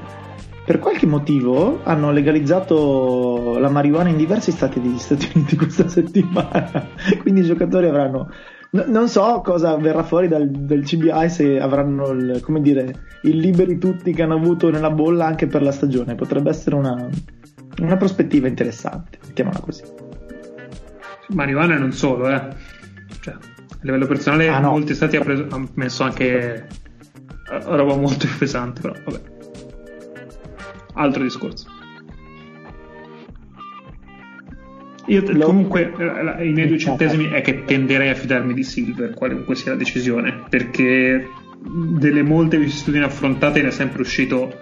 [0.64, 6.88] per qualche motivo hanno legalizzato la marijuana in diversi stati degli Stati Uniti questa settimana,
[7.22, 8.28] quindi i giocatori avranno
[8.70, 13.38] No, non so cosa verrà fuori dal, dal CBI se avranno il, come dire, il
[13.38, 16.14] liberi tutti che hanno avuto nella bolla anche per la stagione.
[16.14, 17.08] Potrebbe essere una,
[17.78, 19.82] una prospettiva interessante, mettiamola così.
[21.28, 22.48] Marijuana non solo, eh.
[23.20, 24.70] Cioè, a livello personale, ah, no.
[24.70, 26.66] molti stati hanno messo anche
[27.48, 29.20] roba molto pesante, però vabbè.
[30.94, 31.77] Altro discorso.
[35.08, 35.46] Io Lo...
[35.46, 39.72] comunque eh, i miei due centesimi è che tenderei a fidarmi di Silver, qualunque sia
[39.72, 41.26] la decisione, perché
[41.60, 44.54] delle molte vicissitudini affrontate ne è sempre uscito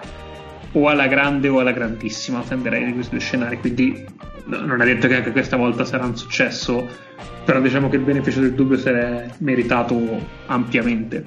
[0.72, 4.04] o alla grande o alla grandissima, tenderei di questi due scenari, quindi
[4.44, 6.86] non è detto che anche questa volta sarà un successo,
[7.44, 9.98] però diciamo che il beneficio del dubbio si è meritato
[10.46, 11.24] ampiamente.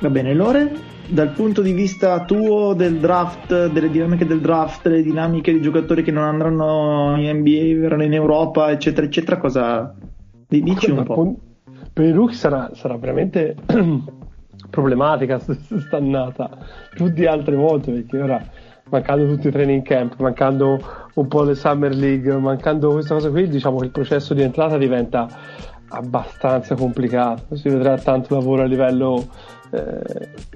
[0.00, 0.91] Va bene, Lore?
[1.08, 6.02] Dal punto di vista tuo del draft, delle dinamiche del draft, delle dinamiche di giocatori
[6.02, 9.94] che non andranno in NBA, verranno in Europa, eccetera, eccetera, cosa
[10.46, 11.36] dici un po'?
[11.92, 13.54] Per i rookie sarà, sarà veramente
[14.70, 16.50] problematica stannata
[16.94, 18.42] più di altre volte perché ora
[18.88, 20.78] mancando tutti i training camp, mancando
[21.14, 24.76] un po' le Summer League, mancando questa cosa qui, diciamo che il processo di entrata
[24.76, 25.26] diventa
[25.88, 27.56] abbastanza complicato.
[27.56, 29.26] Si vedrà tanto lavoro a livello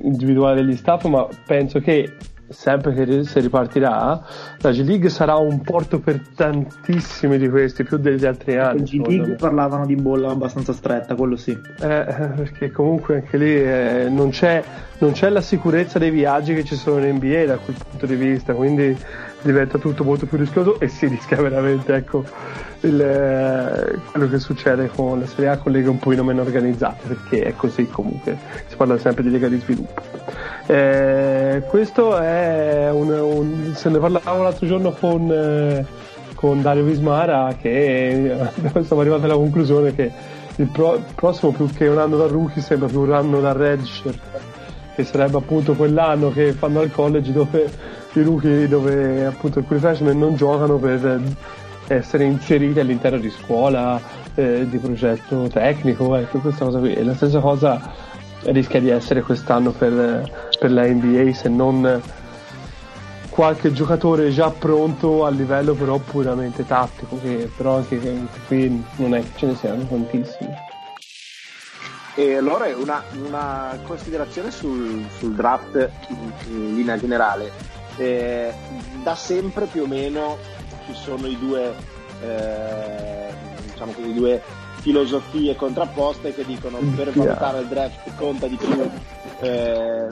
[0.01, 2.13] individuale degli staff, ma penso che
[2.49, 4.23] sempre che si ripartirà,
[4.59, 8.83] la G League sarà un porto per tantissimi di questi, più degli altri anni.
[8.83, 11.51] G League parlavano di bolla abbastanza stretta, quello sì.
[11.51, 12.05] Eh,
[12.37, 14.63] perché comunque anche lì eh, non, c'è,
[14.99, 18.15] non, c'è, la sicurezza dei viaggi che ci sono in NBA da quel punto di
[18.15, 18.97] vista, quindi
[19.43, 22.25] diventa tutto molto più rischioso e si rischia veramente ecco,
[22.81, 27.07] il, eh, quello che succede con la Serie A con leghe un pochino meno organizzate
[27.07, 30.03] perché è così comunque si parla sempre di lega di sviluppo
[30.67, 35.87] eh, Eh, questo è un, un, se ne parlavo l'altro giorno con, eh,
[36.35, 38.37] con Dario Vismara che
[38.85, 40.13] siamo arrivati alla conclusione che
[40.57, 44.21] il pro, prossimo più che un anno da rookie sembra più un anno da redshirt
[44.95, 47.71] che sarebbe appunto quell'anno che fanno al college dove
[48.13, 51.23] i rookie dove appunto alcuni freshman non giocano per
[51.87, 53.99] essere inseriti all'interno di scuola
[54.35, 56.93] eh, di progetto tecnico ecco questa cosa qui.
[56.93, 57.81] E la stessa cosa
[58.53, 62.03] rischia di essere quest'anno per, per la NBA se non
[63.37, 67.99] qualche giocatore già pronto a livello però puramente tattico che però anche
[68.47, 70.55] qui non è che ce ne siano tantissimi.
[72.15, 77.53] E allora una, una considerazione sul, sul, draft in, in linea generale.
[77.99, 78.55] Eh,
[79.03, 80.39] da sempre più o meno
[80.87, 81.75] ci sono i due
[82.23, 83.29] eh,
[83.71, 84.43] diciamo così due
[84.87, 88.89] filosofie contrapposte che dicono per valutare il draft conta di più
[89.41, 90.07] eh,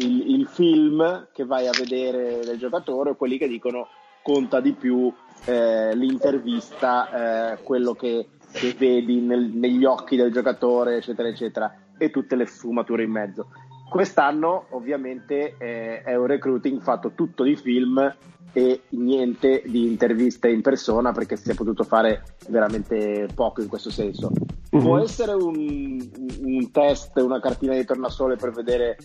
[0.00, 3.86] il, il, film che vai a vedere del giocatore o quelli che dicono
[4.20, 5.12] conta di più
[5.44, 12.10] eh, l'intervista, eh, quello che, che vedi nel, negli occhi del giocatore, eccetera, eccetera, e
[12.10, 13.50] tutte le sfumature in mezzo.
[13.88, 18.16] Quest'anno ovviamente eh, è un recruiting fatto tutto di film
[18.58, 23.88] e niente di interviste in persona perché si è potuto fare veramente poco in questo
[23.88, 24.32] senso.
[24.74, 24.84] Mm-hmm.
[24.84, 26.10] Può essere un,
[26.42, 28.96] un, test, una cartina di tornasole per vedere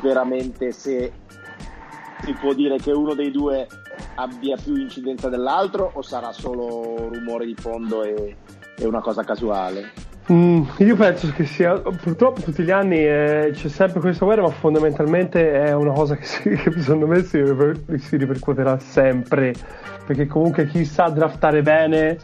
[0.00, 1.12] veramente se
[2.22, 3.66] si può dire che uno dei due
[4.14, 8.36] abbia più incidenza dell'altro o sarà solo rumore di fondo e,
[8.76, 10.09] e una cosa casuale?
[10.30, 14.50] Mm, io penso che sia purtroppo tutti gli anni eh, c'è sempre questa guerra, ma
[14.50, 17.42] fondamentalmente è una cosa che, si, che secondo me si,
[17.98, 19.52] si, ripercuoterà sempre.
[20.06, 22.18] Perché comunque chi sa draftare bene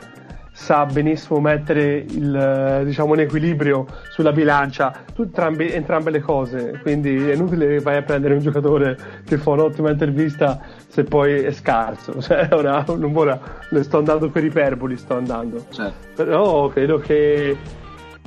[0.52, 6.78] sa benissimo mettere il, diciamo, un equilibrio sulla bilancia, entrambi, entrambe le cose.
[6.82, 11.40] Quindi è inutile che vai a prendere un giocatore che fa un'ottima intervista se poi
[11.40, 12.22] è scarso.
[12.22, 13.40] Cioè, ora, ora
[13.80, 15.66] sto andando per iperboli, sto andando.
[15.70, 16.06] Certo.
[16.14, 17.56] Però credo che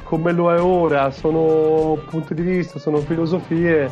[0.10, 3.88] come lo è ora, sono punti di vista, sono filosofie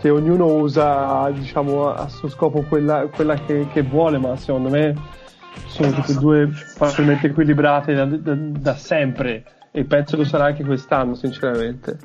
[0.00, 4.94] che ognuno usa diciamo, a suo scopo quella, quella che, che, vuole, ma secondo me
[5.66, 10.62] sono tutte e due facilmente equilibrate da, da, da sempre e penso lo sarà anche
[10.62, 11.98] quest'anno, sinceramente.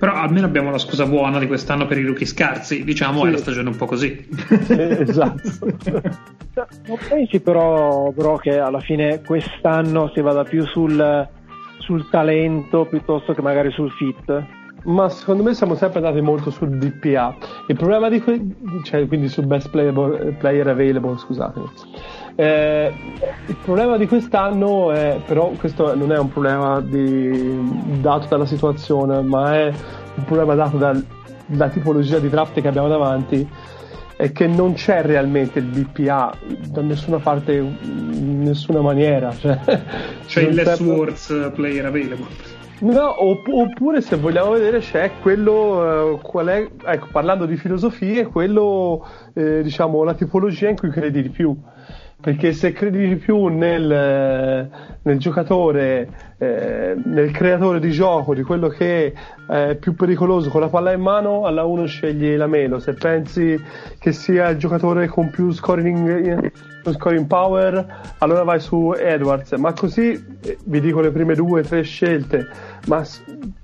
[0.00, 3.26] Però almeno abbiamo la scusa buona di quest'anno per i rookie scarsi, diciamo, sì.
[3.26, 4.26] è la stagione un po' così.
[4.70, 5.70] esatto.
[6.86, 11.28] Non pensi però, però, che alla fine quest'anno si vada più sul,
[11.80, 14.42] sul talento piuttosto che magari sul fit?
[14.84, 17.36] Ma secondo me siamo sempre andati molto sul DPA.
[17.66, 18.40] Il problema di que-
[18.84, 21.66] cioè quindi sul best playable, player available, scusatemi.
[22.40, 22.90] Eh,
[23.48, 29.20] il problema di quest'anno è, però questo non è un problema di, dato dalla situazione,
[29.20, 29.66] ma è
[30.14, 33.46] un problema dato dalla tipologia di draft che abbiamo davanti
[34.16, 36.32] è che non c'è realmente il BPA
[36.68, 39.32] da nessuna parte, in nessuna maniera.
[39.36, 39.58] Cioè,
[40.26, 42.26] c'è il less words player available.
[42.78, 48.24] No, opp- oppure se vogliamo vedere c'è quello, uh, qual è, ecco, parlando di filosofie,
[48.26, 51.54] quello, eh, diciamo, la tipologia in cui credi di più
[52.20, 54.68] perché se credi di più nel,
[55.02, 59.14] nel giocatore, eh, nel creatore di gioco, di quello che
[59.46, 62.78] è più pericoloso con la palla in mano, alla 1 scegli la Melo.
[62.78, 63.58] Se pensi
[63.98, 66.52] che sia il giocatore con più scoring,
[66.84, 69.52] scoring power, allora vai su Edwards.
[69.52, 72.46] Ma così eh, vi dico le prime due o tre scelte,
[72.86, 73.04] ma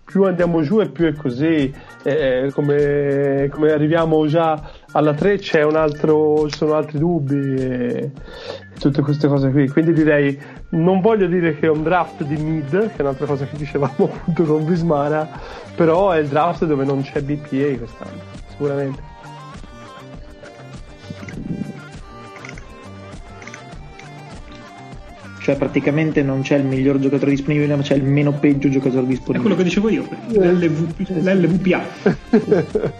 [0.04, 1.72] più andiamo giù e più è così.
[2.02, 8.10] Eh, come, come, arriviamo già alla 3 c'è un altro, ci sono altri dubbi e,
[8.78, 9.68] tutte queste cose qui.
[9.68, 10.38] Quindi direi,
[10.70, 14.10] non voglio dire che è un draft di mid, che è un'altra cosa che dicevamo
[14.12, 15.28] appunto con Vismara,
[15.74, 19.14] però è il draft dove non c'è BPA quest'anno, sicuramente.
[25.46, 29.38] Cioè praticamente non c'è il miglior giocatore disponibile, ma c'è il meno peggio giocatore disponibile.
[29.38, 31.82] È quello che dicevo io, l'LV, l'LVPA.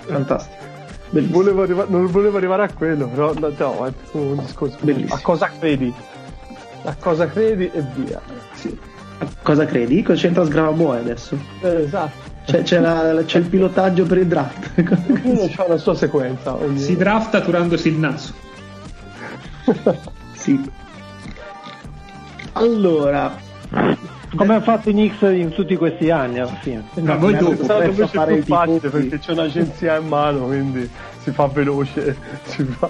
[0.07, 0.65] Fantastico.
[1.11, 4.79] Volevo arriva- non volevo arrivare a quello, però no, no è un discorso.
[4.81, 5.15] Bellissimo.
[5.17, 5.93] A cosa credi?
[6.85, 8.23] A cosa credi e via.
[8.53, 8.79] Sì.
[9.19, 10.05] A cosa credi?
[10.05, 11.37] Cosa c'entra Sgravaboy adesso?
[11.63, 12.35] Eh, esatto.
[12.45, 14.71] C'è, c'è, la, c'è, il pilotaggio per il draft.
[15.11, 16.55] Ognuno ha la sua sequenza.
[16.55, 16.79] Ognuno.
[16.79, 18.33] Si drafta turandosi il naso.
[20.35, 20.85] sì.
[22.57, 23.37] Allora,
[24.35, 26.85] come ha fatto i Knicks in tutti questi anni alla fine.
[26.95, 30.89] No, no voi dopo fare più facile perché c'è un'agenzia in mano, quindi
[31.23, 32.89] si fa veloce, si fa.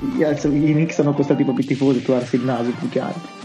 [0.00, 3.36] I Knicks hanno costati proprio i tifosi trovarsi il naso più chiaro.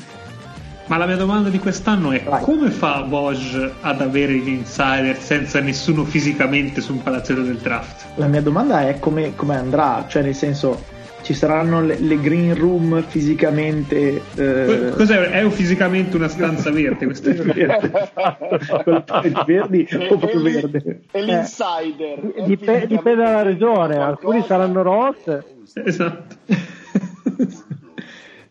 [0.86, 2.44] Ma la mia domanda di quest'anno è Vai.
[2.44, 8.06] come fa Woj ad avere gli insider senza nessuno fisicamente su un palazzetto del draft?
[8.16, 10.92] La mia domanda è come, come andrà, cioè nel senso
[11.24, 14.22] ci saranno le, le green room fisicamente.
[14.36, 14.92] Eh...
[14.96, 15.30] Cos'è?
[15.30, 17.06] È fisicamente una stanza verde?
[17.06, 17.92] Questa è verde.
[19.46, 21.02] verdi o proprio verde?
[21.10, 22.34] È l'insider.
[22.36, 25.44] Eh, dip- dipende dalla regione, alcuni saranno rosse.
[25.74, 26.36] Esatto.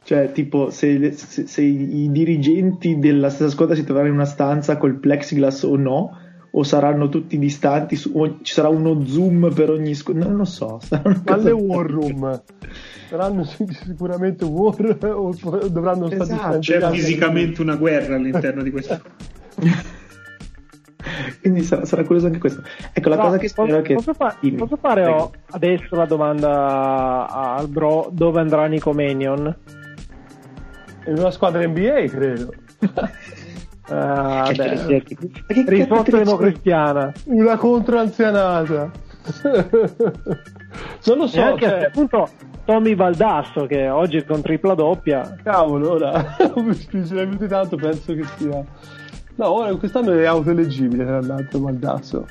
[0.04, 4.76] Cioè, tipo, se, se, se, i dirigenti della stessa squadra si troveranno in una stanza
[4.76, 6.18] col plexiglass o no,
[6.54, 10.44] o saranno tutti distanti, su, o ci sarà uno zoom per ogni squadra, non lo
[10.44, 10.80] so.
[11.24, 12.42] Alle war room.
[13.08, 13.44] Saranno
[13.84, 15.34] sicuramente war o
[15.68, 16.58] dovranno stare esatto.
[16.58, 19.00] C'è fisicamente una guerra all'interno di questo.
[21.40, 22.62] Quindi sarà, sarà, curioso anche questo.
[22.92, 23.94] Ecco, la no, cosa che spero posso, che...
[23.94, 29.56] Posso, fa- posso fare oh, adesso la domanda al bro dove andrà Nico Manion?
[31.06, 32.52] In una squadra NBA, credo.
[33.88, 35.02] Ah, beh,
[35.66, 37.12] risposta democristiana.
[37.26, 38.90] Una controanzianata.
[41.06, 41.36] non lo so.
[41.36, 41.84] E anche cioè...
[41.84, 42.28] appunto
[42.64, 45.36] Tommy Baldasso che oggi è con tripla doppia.
[45.42, 48.64] Cavolo, ora mi spingerei più di tanto, penso che sia.
[49.34, 52.26] No, ora quest'anno è autoleggibile tra l'altro Baldasso.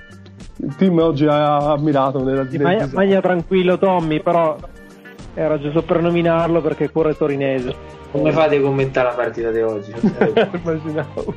[0.58, 4.56] Il team oggi ha ammirato nella magna, magna tranquillo Tommy, però
[5.34, 8.00] era giusto per nominarlo perché corre torinese.
[8.12, 9.94] Come fate a commentare la partita di oggi?
[10.62, 11.34] Immaginavo.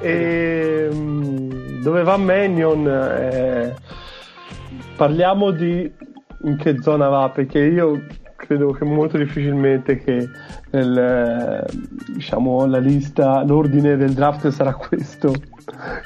[0.00, 2.88] e, ehm, dove va Manion?
[2.88, 3.74] Eh,
[4.96, 5.90] parliamo di
[6.42, 10.28] in che zona va, perché io credo che molto difficilmente che
[10.70, 11.64] nel,
[12.14, 15.32] diciamo, la lista, l'ordine del draft sarà questo.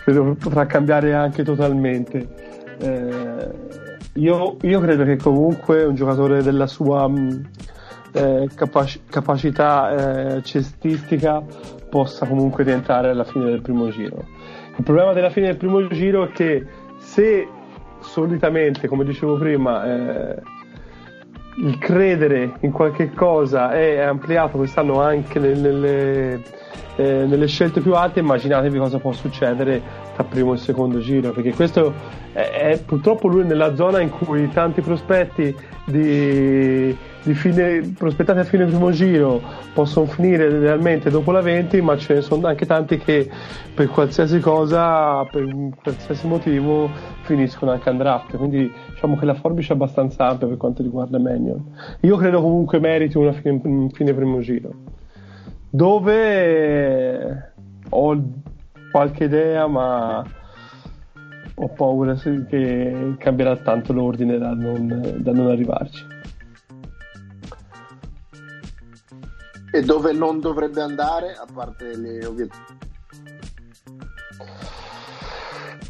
[0.05, 2.29] Credo potrà cambiare anche totalmente.
[2.79, 3.51] Eh,
[4.15, 7.09] io, io, credo che comunque un giocatore della sua
[8.13, 11.43] eh, capac- capacità eh, cestistica
[11.89, 14.25] possa comunque rientrare alla fine del primo giro.
[14.77, 16.65] Il problema della fine del primo giro è che
[16.99, 17.47] se
[18.01, 20.43] solitamente, come dicevo prima, eh,
[21.59, 26.43] il credere in qualche cosa è ampliato quest'anno anche nelle,
[26.97, 29.83] eh, nelle, scelte più alte, immaginatevi cosa può succedere
[30.15, 31.93] tra primo e secondo giro, perché questo
[32.33, 35.55] è, è purtroppo lui nella zona in cui tanti prospetti
[35.85, 39.41] di fine, prospettati a fine primo giro
[39.75, 43.29] possono finire realmente dopo la 20, ma ce ne sono anche tanti che
[43.75, 45.47] per qualsiasi cosa, per
[45.83, 46.89] qualsiasi motivo,
[47.23, 48.37] finiscono anche a draft.
[48.37, 51.63] Quindi diciamo che la forbice è abbastanza ampia per quanto riguarda Manion.
[52.01, 54.73] Io credo comunque meriti una fine, fine primo giro.
[55.69, 57.53] Dove
[57.91, 58.23] ho
[58.91, 60.25] qualche idea, ma
[61.55, 66.19] ho paura che cambierà tanto l'ordine da non, da non arrivarci.
[69.73, 72.49] E dove non dovrebbe andare, a parte le ovvie...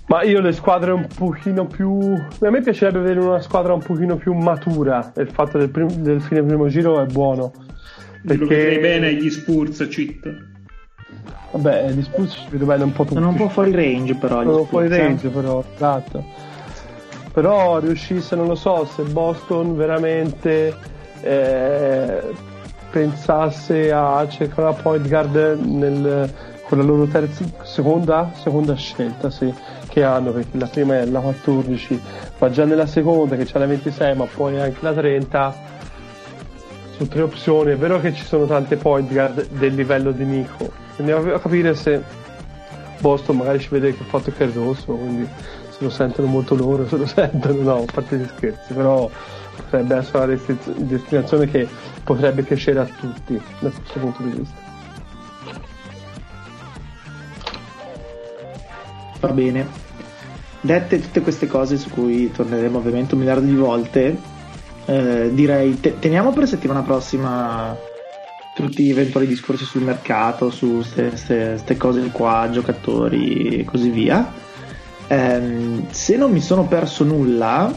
[0.07, 2.13] Ma io le squadre un pochino più...
[2.13, 5.13] A me piacerebbe vedere una squadra un pochino più matura.
[5.17, 5.89] Il fatto del, prim...
[5.89, 7.53] del fine primo giro è buono.
[8.27, 8.43] Perché...
[8.43, 10.49] Lo vedrei bene agli Spurs, cheat.
[11.53, 13.15] Vabbè, gli Spurs ci vedo bene un po' tutti.
[13.15, 14.43] Sono un po' fuori range però.
[14.43, 14.99] Sono fuori eh.
[14.99, 16.25] range però, esatto.
[17.33, 20.75] Però riuscisse, non lo so, se Boston veramente...
[21.23, 22.49] Eh,
[22.91, 26.33] pensasse a cercare una point guard nel,
[26.65, 29.53] con la loro terza, seconda, seconda scelta sì,
[29.89, 32.01] che hanno, perché la prima è la 14,
[32.39, 35.55] ma già nella seconda che c'è la 26, ma poi anche la 30,
[36.97, 37.73] su tre opzioni.
[37.73, 41.75] È vero che ci sono tante point guard del livello di Nico, andiamo a capire
[41.75, 42.03] se
[43.01, 45.27] Boston magari ci vede che ha fatto che è rosso, quindi
[45.71, 49.11] se lo sentono molto loro, se lo sentono, no, a parte gli scherzi, però
[49.57, 50.39] potrebbe essere una
[50.77, 51.69] destinazione che
[52.03, 54.69] potrebbe piacere a tutti da questo punto di vista.
[59.21, 59.67] Va bene.
[60.63, 64.19] Dette tutte queste cose su cui torneremo ovviamente un miliardo di volte,
[64.87, 67.77] eh, direi te- teniamo per settimana prossima
[68.55, 74.33] tutti gli eventuali discorsi sul mercato, su queste cose qua, giocatori e così via.
[75.07, 77.73] Eh, se non mi sono perso nulla,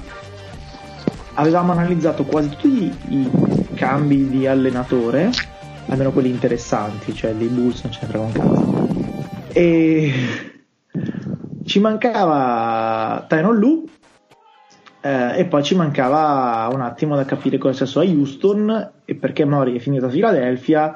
[1.36, 3.30] avevamo analizzato quasi tutti i, i
[3.74, 5.30] cambi di allenatore,
[5.88, 9.28] almeno quelli interessanti, cioè dei Bulls non ce ne frega un cazzo.
[9.54, 10.14] E
[11.66, 13.88] ci mancava Tyron Lu
[15.02, 19.16] eh, e poi ci mancava un attimo da capire cosa sia successo a Houston e
[19.16, 20.96] perché Mori è finito a Filadelfia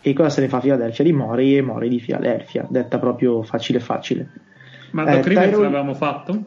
[0.00, 3.80] e cosa se ne fa Filadelfia di Mori e Mori di Filadelfia, detta proprio facile
[3.80, 4.30] facile.
[4.92, 5.62] Ma Doc eh, Rivers Tyron...
[5.62, 6.44] l'avevamo fatto?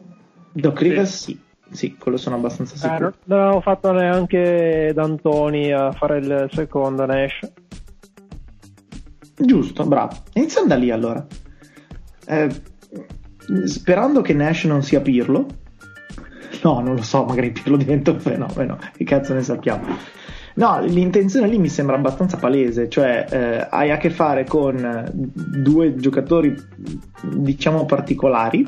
[0.52, 1.32] Doc Rivers sì.
[1.32, 1.40] sì.
[1.70, 3.08] Sì, quello sono abbastanza sicuro.
[3.08, 7.52] Eh, non avevamo fatto neanche D'Antoni a fare il secondo Nash.
[9.36, 10.14] Giusto, bravo.
[10.34, 11.26] Iniziamo da lì allora.
[12.26, 12.48] Eh,
[13.64, 15.46] sperando che Nash non sia Pirlo.
[16.62, 18.78] No, non lo so, magari Pirlo diventa un fenomeno.
[18.96, 19.86] Che cazzo ne sappiamo?
[20.56, 25.96] No, l'intenzione lì mi sembra abbastanza palese, cioè eh, hai a che fare con due
[25.96, 26.54] giocatori
[27.22, 28.64] diciamo particolari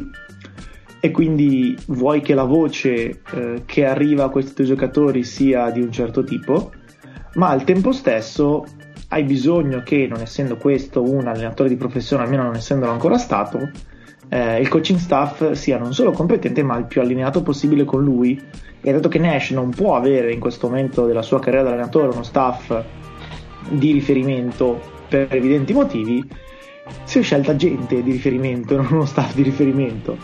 [1.01, 5.81] e quindi vuoi che la voce eh, che arriva a questi due giocatori sia di
[5.81, 6.73] un certo tipo,
[7.35, 8.65] ma al tempo stesso
[9.09, 13.71] hai bisogno che, non essendo questo un allenatore di professione, almeno non essendolo ancora stato,
[14.29, 18.41] eh, il coaching staff sia non solo competente ma il più allineato possibile con lui.
[18.81, 22.09] E dato che Nash non può avere in questo momento della sua carriera da allenatore
[22.09, 22.85] uno staff
[23.69, 26.25] di riferimento per evidenti motivi
[27.05, 30.17] si è scelta gente di riferimento non uno staff di riferimento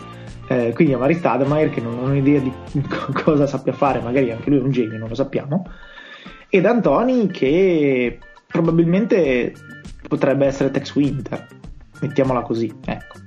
[0.47, 2.51] eh, quindi Amari Stademeyer che non ho idea di
[3.23, 5.65] cosa sappia fare magari anche lui è un genio non lo sappiamo.
[6.49, 9.53] Ed Antoni che probabilmente
[10.07, 11.47] potrebbe essere Tex Winter
[12.01, 13.21] mettiamola così ecco.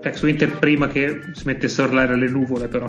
[0.00, 2.88] Tex Winter prima che si mettesse a urlare le nuvole però.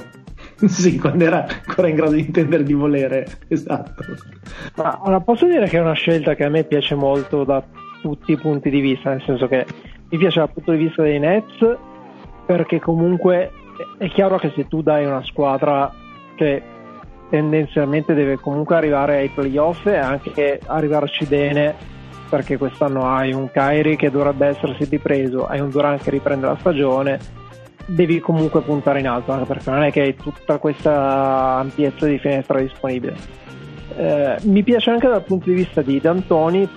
[0.68, 4.04] Sì, quando era ancora in grado di intendere di volere, esatto.
[4.76, 7.64] Ma allora, posso dire che è una scelta che a me piace molto da
[8.02, 9.66] tutti i punti di vista, nel senso che
[10.10, 11.78] mi piace dal punto di vista dei Nets,
[12.46, 13.52] perché comunque
[13.98, 15.92] è chiaro che se tu dai una squadra
[16.36, 16.62] che
[17.30, 21.98] tendenzialmente deve comunque arrivare ai playoff e anche arrivarci bene
[22.30, 26.58] perché quest'anno hai un Kyrie che dovrebbe essersi ripreso, hai un Durant che riprende la
[26.60, 27.20] stagione,
[27.88, 32.20] devi comunque puntare in alto, anche perché non è che hai tutta questa ampiezza di
[32.20, 33.16] finestra disponibile.
[33.98, 36.70] Eh, mi piace anche dal punto di vista di D'Antoni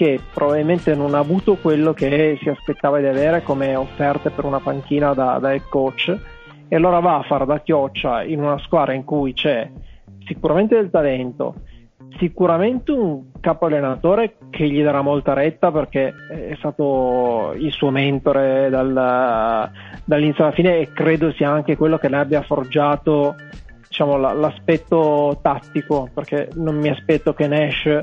[0.00, 4.58] che probabilmente non ha avuto quello che si aspettava di avere come offerte per una
[4.58, 6.18] panchina da, da head coach.
[6.68, 9.70] E allora va a fare da chioccia in una squadra in cui c'è
[10.24, 11.56] sicuramente del talento,
[12.16, 18.70] sicuramente un capo allenatore che gli darà molta retta perché è stato il suo mentore
[18.70, 19.70] dal,
[20.02, 23.34] dall'inizio alla fine e credo sia anche quello che ne abbia forgiato
[23.86, 27.98] diciamo, l'aspetto tattico perché non mi aspetto che Nash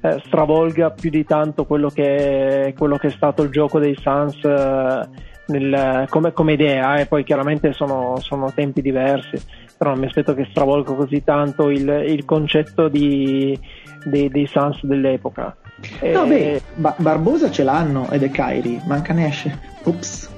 [0.00, 4.42] eh, stravolga più di tanto quello che, quello che, è stato il gioco dei Suns
[4.44, 5.08] eh,
[5.46, 9.40] nel, come, come, idea e poi chiaramente sono, sono tempi diversi
[9.78, 13.58] però non mi aspetto che stravolga così tanto il, il concetto di,
[14.04, 15.56] di, dei Suns dell'epoca.
[16.02, 16.26] No, e...
[16.26, 19.48] beh, ba- Barbosa ce l'hanno ed è Kairi, manca Nash.
[19.84, 20.28] Ups.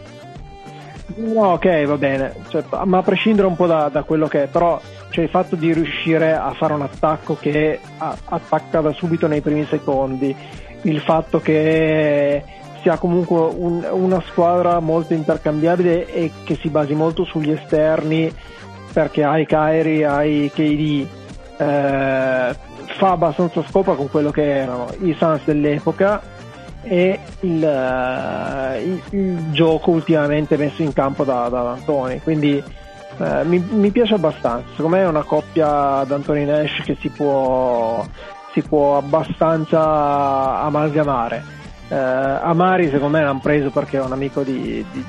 [1.16, 4.46] No, ok, va bene, cioè, ma a prescindere un po' da, da, quello che è,
[4.46, 4.80] però
[5.10, 9.66] cioè, il fatto di riuscire a fare un attacco che attacca da subito nei primi
[9.66, 10.34] secondi,
[10.82, 12.42] il fatto che
[12.80, 18.32] sia comunque un, una squadra molto intercambiabile e che si basi molto sugli esterni
[18.92, 21.06] perché hai Kyrie, hai KD,
[21.58, 22.56] eh,
[22.96, 26.20] fa abbastanza scopa con quello che erano i Suns dell'epoca
[26.82, 32.62] e il, uh, il, il, gioco ultimamente messo in campo da, da Antoni quindi
[33.20, 38.04] uh, mi, mi, piace abbastanza secondo me è una coppia d'Antoni Nash che si può,
[38.52, 41.58] si può abbastanza amalgamare
[41.90, 45.04] Uh, Amari secondo me l'hanno preso perché è un amico di, di,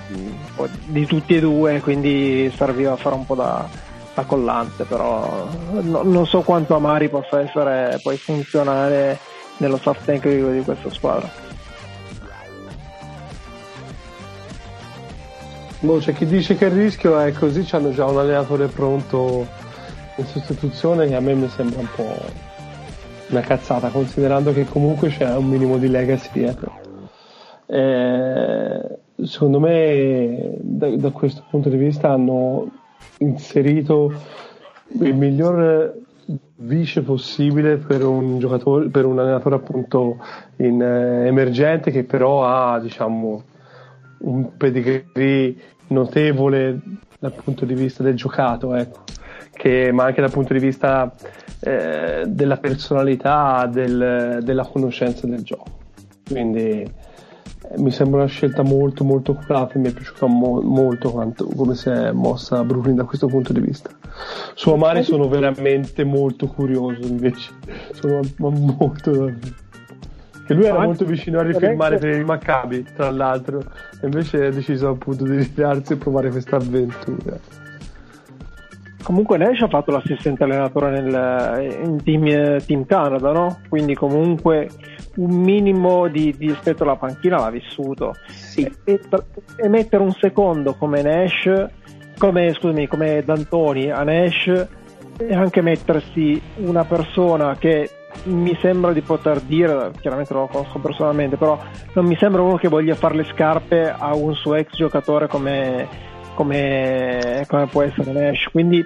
[0.86, 3.70] di, tutti e due, quindi serviva a fare un po' da,
[4.16, 5.47] da collante, però
[5.80, 9.20] no, non so quanto Amari possa essere poi funzionale
[9.57, 11.51] nello soft tecnico di questa squadra.
[15.84, 19.48] Boh, c'è chi dice che il rischio è così, hanno già un allenatore pronto
[20.16, 22.16] in sostituzione che a me mi sembra un po'
[23.30, 26.80] una cazzata, considerando che comunque c'è un minimo di legacy dietro.
[27.66, 32.70] Eh, secondo me, da, da, questo punto di vista, hanno
[33.18, 34.14] inserito
[35.00, 35.96] il miglior
[36.58, 40.18] vice possibile per un giocatore, per un allenatore appunto
[40.58, 43.46] in, eh, emergente che però ha diciamo
[44.22, 45.55] un pedigree
[45.88, 46.80] notevole
[47.19, 49.03] dal punto di vista del giocato, ecco,
[49.53, 51.13] che, ma anche dal punto di vista
[51.59, 55.80] eh, della personalità, del, della conoscenza del gioco.
[56.28, 61.11] Quindi eh, mi sembra una scelta molto molto curata e mi è piaciuta mo- molto
[61.11, 63.89] quanto, come si è mossa Brooklyn da questo punto di vista.
[64.55, 67.51] Su Amari sono veramente molto curioso invece,
[67.93, 69.32] sono molto
[70.46, 74.50] che lui era molto vicino a rifilmare per il Maccabi tra l'altro e invece ha
[74.50, 77.39] deciso appunto di ritirarsi e provare questa avventura
[79.04, 83.60] Comunque Nash ha fatto l'assistente allenatore nel, in team, team, Canada, no?
[83.68, 84.70] Quindi comunque
[85.16, 88.16] un minimo di, di rispetto alla panchina l'ha vissuto.
[88.28, 88.72] Sì.
[88.84, 89.00] E,
[89.56, 91.68] e, mettere un secondo come Nash,
[92.18, 94.68] come, scusami, come D'Antoni a Nash
[95.18, 97.89] e anche mettersi una persona che
[98.24, 101.59] mi sembra di poter dire, chiaramente non lo conosco personalmente, però
[101.93, 105.88] non mi sembra uno che voglia fare le scarpe a un suo ex giocatore come,
[106.36, 108.45] come, come può essere Nash.
[108.51, 108.86] Quindi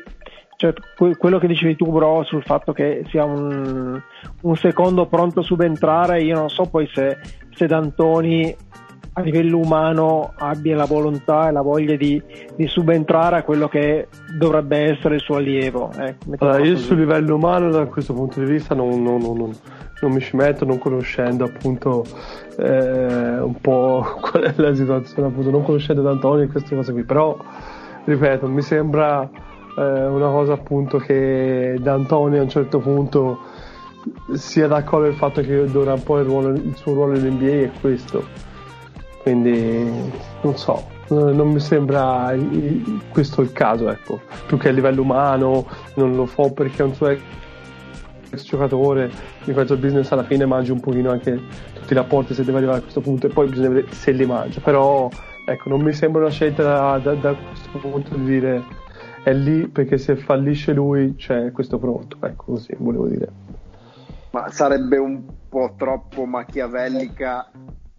[0.57, 0.73] cioè,
[1.17, 4.01] quello che dicevi tu, bro, sul fatto che sia un,
[4.41, 7.17] un, secondo pronto a subentrare, io non so poi se,
[7.53, 8.55] se D'Antoni
[9.17, 12.21] a livello umano abbia la volontà e la voglia di,
[12.53, 15.89] di subentrare a quello che dovrebbe essere il suo allievo.
[15.97, 19.55] Eh, allora, io sul livello umano da questo punto di vista non, non, non,
[20.01, 22.03] non mi ci metto, non conoscendo appunto
[22.57, 27.05] eh, un po' qual è la situazione, appunto, non conoscendo D'Antonio e queste cose qui,
[27.05, 27.37] però
[28.03, 29.29] ripeto, mi sembra
[29.77, 33.39] eh, una cosa appunto che D'Antonio a un certo punto
[34.33, 37.45] sia d'accordo il fatto che dovrà un po' il, ruolo, il suo ruolo in NBA
[37.45, 38.53] è questo
[39.25, 39.91] quindi
[40.41, 42.31] non so, non mi sembra
[43.09, 44.21] questo il caso, ecco.
[44.45, 45.65] Più che a livello umano,
[45.95, 49.09] non lo fa perché è un suo ex giocatore,
[49.43, 51.41] di questo business alla fine mangi un pochino anche
[51.73, 54.27] tutti i rapporti se deve arrivare a questo punto e poi bisogna vedere se li
[54.27, 54.59] mangia.
[54.61, 55.09] Però
[55.43, 58.63] ecco, non mi sembra una scelta da, da, da questo punto di dire
[59.23, 63.27] è lì perché se fallisce lui c'è questo pronto, ecco così volevo dire.
[64.29, 67.49] Ma sarebbe un po' troppo machiavellica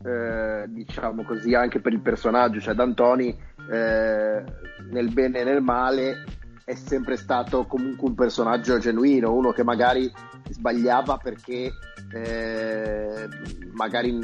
[0.04, 3.28] eh, diciamo così, anche per il personaggio, cioè D'Antoni
[3.70, 4.44] eh,
[4.90, 6.24] nel bene e nel male
[6.64, 10.12] è sempre stato comunque un personaggio genuino, uno che magari
[10.50, 11.72] sbagliava perché
[12.12, 13.28] eh,
[13.72, 14.18] magari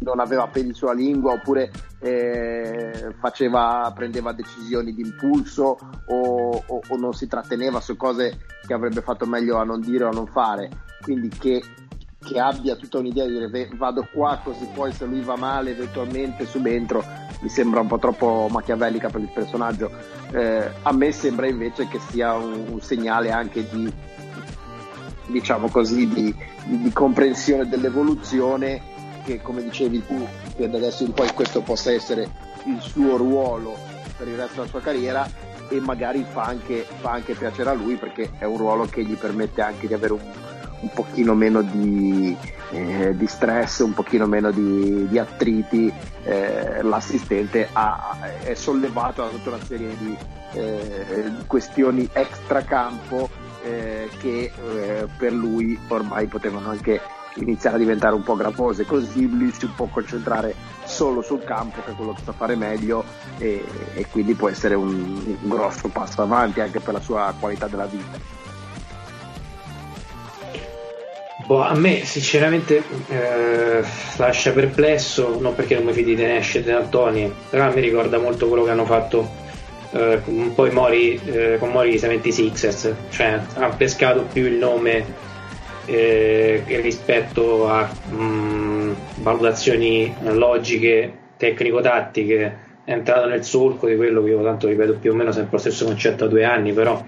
[0.00, 6.96] non aveva peli sulla lingua oppure eh, faceva, prendeva decisioni di impulso o, o, o,
[6.96, 10.26] non si tratteneva su cose che avrebbe fatto meglio a non dire o a non
[10.26, 10.70] fare.
[11.02, 11.62] Quindi che
[12.26, 16.44] che abbia tutta un'idea di dire vado qua così poi se lui va male eventualmente
[16.44, 17.04] subentro
[17.40, 19.90] mi sembra un po' troppo machiavellica per il personaggio.
[20.32, 23.92] Eh, a me sembra invece che sia un, un segnale anche di
[25.26, 30.24] diciamo così di, di, di, comprensione dell'evoluzione che come dicevi tu
[30.56, 32.30] che da adesso in poi questo possa essere
[32.66, 33.76] il suo ruolo
[34.16, 35.28] per il resto della sua carriera
[35.68, 39.16] e magari fa anche, fa anche piacere a lui perché è un ruolo che gli
[39.16, 40.20] permette anche di avere un
[40.80, 42.36] un pochino meno di,
[42.70, 45.92] eh, di stress, un pochino meno di, di attriti,
[46.24, 50.16] eh, l'assistente ha, è sollevato da tutta una serie di
[50.52, 53.28] eh, questioni extracampo
[53.62, 57.00] eh, che eh, per lui ormai potevano anche
[57.36, 60.54] iniziare a diventare un po' gravose, così lui si può concentrare
[60.84, 63.04] solo sul campo, che è quello che sa fare meglio,
[63.38, 63.62] e,
[63.94, 67.86] e quindi può essere un, un grosso passo avanti anche per la sua qualità della
[67.86, 68.44] vita.
[71.46, 73.80] Boh, a me sinceramente eh,
[74.16, 78.18] lascia perplesso, non perché non mi fidi di Nash e di Antoni, però me ricorda
[78.18, 79.28] molto quello che hanno fatto
[79.92, 85.04] eh, un po' i Mori, eh, con Mori 76ers, cioè ha pescato più il nome
[85.84, 94.30] eh, rispetto a mh, mm, valutazioni logiche, tecnico-tattiche, è entrato nel solco di quello che
[94.30, 97.00] io tanto ripeto più o meno sempre lo stesso concetto a due anni, però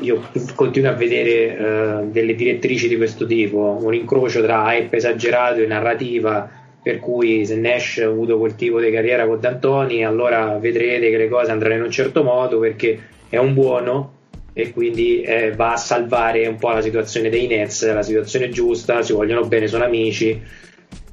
[0.00, 5.60] io continuo a vedere uh, delle direttrici di questo tipo, un incrocio tra hype esagerato
[5.60, 6.48] e narrativa,
[6.82, 11.16] per cui se Nash ha avuto quel tipo di carriera con D'Antoni, allora vedrete che
[11.16, 14.12] le cose andranno in un certo modo perché è un buono
[14.52, 19.02] e quindi eh, va a salvare un po' la situazione dei Nets, la situazione giusta,
[19.02, 20.40] si vogliono bene, sono amici.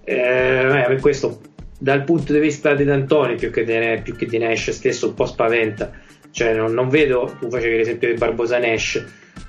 [0.03, 1.41] Eh, questo
[1.77, 5.13] dal punto di vista di D'Antoni più che di, più che di Nash stesso un
[5.13, 5.91] po' spaventa
[6.36, 9.01] cioè non, non vedo, tu facevi l'esempio di Barbosa Nash,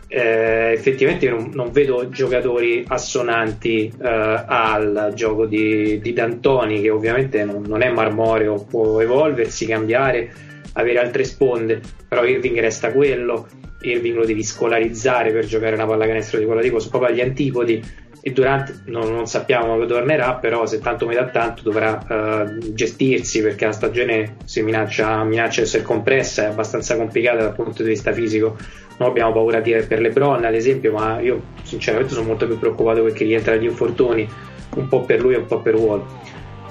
[0.07, 7.43] eh, effettivamente non, non, vedo giocatori assonanti eh, al gioco di, di, D'Antoni, che ovviamente
[7.45, 10.32] non, non, è marmoreo, può evolversi, cambiare,
[10.74, 13.49] avere altre sponde, però Irving resta quello,
[13.80, 17.84] Irving lo devi scolarizzare per giocare una pallacanestro di quello tipo, sono proprio agli antipodi
[18.27, 22.74] e Durant non, non, sappiamo quando tornerà, però se tanto mi dà tanto dovrà uh,
[22.74, 27.85] gestirsi perché la stagione si minaccia, minaccia di essere compressa, è abbastanza complicata dal punto
[27.85, 28.57] di vista fisico.
[28.97, 33.05] Noi abbiamo paura di, per Lebron ad esempio, ma io sinceramente sono molto più preoccupato
[33.05, 34.29] perché rientra gli infortuni,
[34.74, 36.05] un po' per lui e un po' per Wall.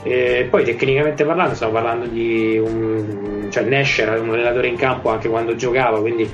[0.03, 5.09] E poi tecnicamente parlando stiamo parlando di un cioè Nash era un allenatore in campo
[5.09, 6.29] anche quando giocava quindi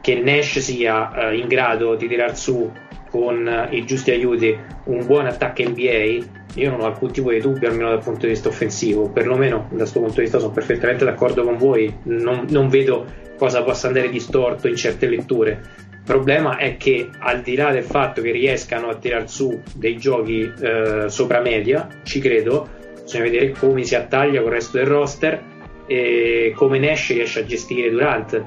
[0.00, 2.70] che Nash sia uh, in grado di tirar su
[3.12, 7.68] con i giusti aiuti un buon attacco NBA, io non ho alcun tipo di dubbio,
[7.68, 11.44] almeno dal punto di vista offensivo, perlomeno da questo punto di vista sono perfettamente d'accordo
[11.44, 13.04] con voi, non, non vedo
[13.36, 15.60] cosa possa andare di storto in certe letture.
[15.90, 19.98] Il problema è che al di là del fatto che riescano a tirar su dei
[19.98, 22.66] giochi eh, sopra media, ci credo,
[23.02, 25.42] bisogna vedere come si attaglia con il resto del roster
[25.86, 28.42] e come Nash riesce a gestire Durant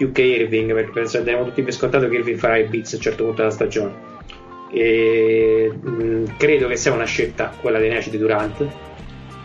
[0.00, 2.96] più che Irving, perché penso abbiamo tutti per scontato che Irving farà i beats a
[2.96, 3.92] un certo punto della stagione.
[4.72, 8.66] E, mh, credo che sia una scelta quella dei Nash di Durant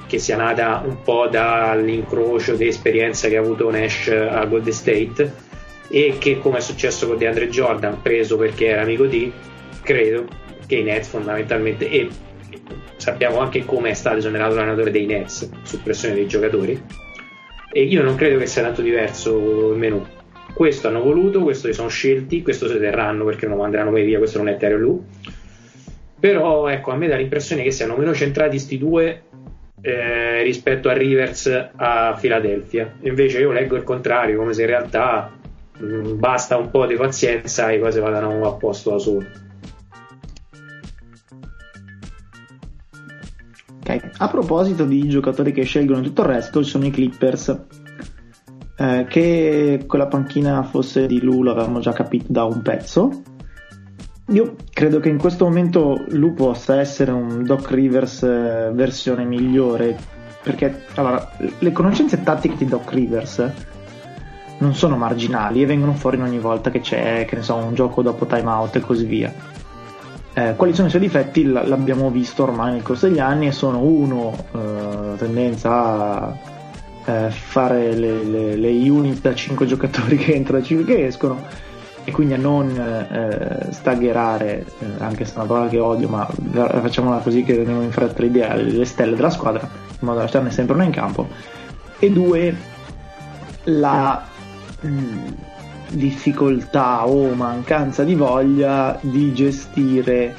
[0.07, 5.33] che sia nata un po' dall'incrocio di esperienza che ha avuto Nash a Golden State
[5.89, 9.29] e che come è successo con DeAndre Jordan preso perché era amico di
[9.81, 10.25] credo
[10.67, 12.07] che i Nets fondamentalmente e
[12.95, 16.81] sappiamo anche come è stato esonerato l'allenatore dei Nets su pressione dei giocatori
[17.73, 20.05] e io non credo che sia tanto diverso il menù
[20.55, 24.17] questo hanno voluto, questo li sono scelti questo si terranno perché non manderanno mai via
[24.17, 25.03] questo non è Terry Lu
[26.17, 29.23] però ecco a me dà l'impressione che siano meno centrati sti due
[29.81, 32.91] eh, rispetto a Rivers a Philadelphia.
[33.01, 35.31] Invece io leggo il contrario come se in realtà
[35.77, 39.25] mh, mm, basta un po' di pazienza e le cose vadano a posto da solo
[43.87, 47.84] Ok, a proposito di giocatori che scelgono tutto il resto, ci sono i Clippers.
[48.77, 53.21] Eh, che quella panchina fosse di Lu l'avevamo già capito da un pezzo.
[54.29, 59.97] Io credo che in questo momento Lu possa essere un Doc Rivers eh, versione migliore.
[60.43, 63.51] Perché allora, le conoscenze tattiche di Doc Rivers
[64.59, 68.25] non sono marginali e vengono fuori ogni volta che c'è, che so, un gioco dopo
[68.25, 69.33] timeout e così via
[70.37, 73.79] eh, quali sono i suoi difetti l'abbiamo visto ormai nel corso degli anni e sono
[73.79, 76.37] uno eh, tendenza a
[77.05, 81.73] eh, fare le, le, le, unit da 5 giocatori che entrano e 5 che escono
[82.07, 86.27] e quindi a non eh, staggerare eh, anche se è una parola che odio ma
[86.27, 89.67] facciamola così che veniamo in fretta l'idea le stelle della squadra
[89.99, 91.27] in modo da lasciarne sempre una in campo.
[91.97, 92.55] E due
[93.65, 94.23] la
[94.81, 95.27] mh, mm,
[95.89, 100.35] difficoltà o mancanza di voglia di gestire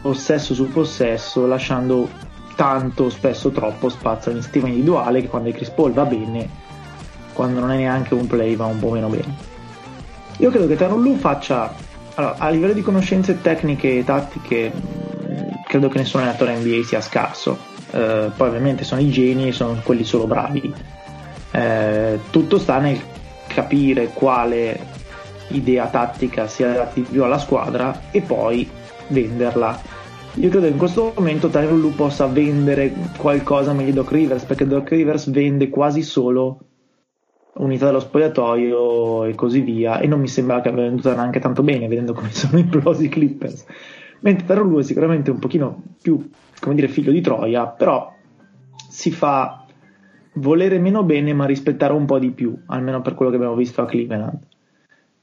[0.00, 2.08] possesso su possesso lasciando
[2.60, 6.46] tanto, spesso troppo spazio all'iniziativa individuale che quando è Chris Paul va bene
[7.32, 9.34] quando non è neanche un play va un po' meno bene.
[10.36, 11.74] Io credo che Taron Lu faccia
[12.16, 14.72] allora, a livello di conoscenze tecniche e tattiche
[15.66, 17.56] credo che nessun allenatore NBA sia scarso.
[17.92, 20.70] Eh, poi ovviamente sono i geni e sono quelli solo bravi.
[21.52, 23.00] Eh, tutto sta nel
[23.46, 24.78] capire quale
[25.48, 28.68] idea tattica si adatti più alla squadra e poi
[29.06, 29.99] venderla.
[30.34, 34.44] Io credo che in questo momento Tyron Lu possa vendere qualcosa meglio di Doc Rivers
[34.44, 36.60] perché Doc Rivers vende quasi solo
[37.54, 41.64] unità dello spogliatoio e così via e non mi sembra che abbia venduta neanche tanto
[41.64, 43.66] bene vedendo come sono implosi i Clippers.
[44.20, 48.12] Mentre Tyron Lu è sicuramente un pochino più come dire figlio di Troia però
[48.88, 49.66] si fa
[50.34, 53.82] volere meno bene ma rispettare un po' di più almeno per quello che abbiamo visto
[53.82, 54.38] a Cleveland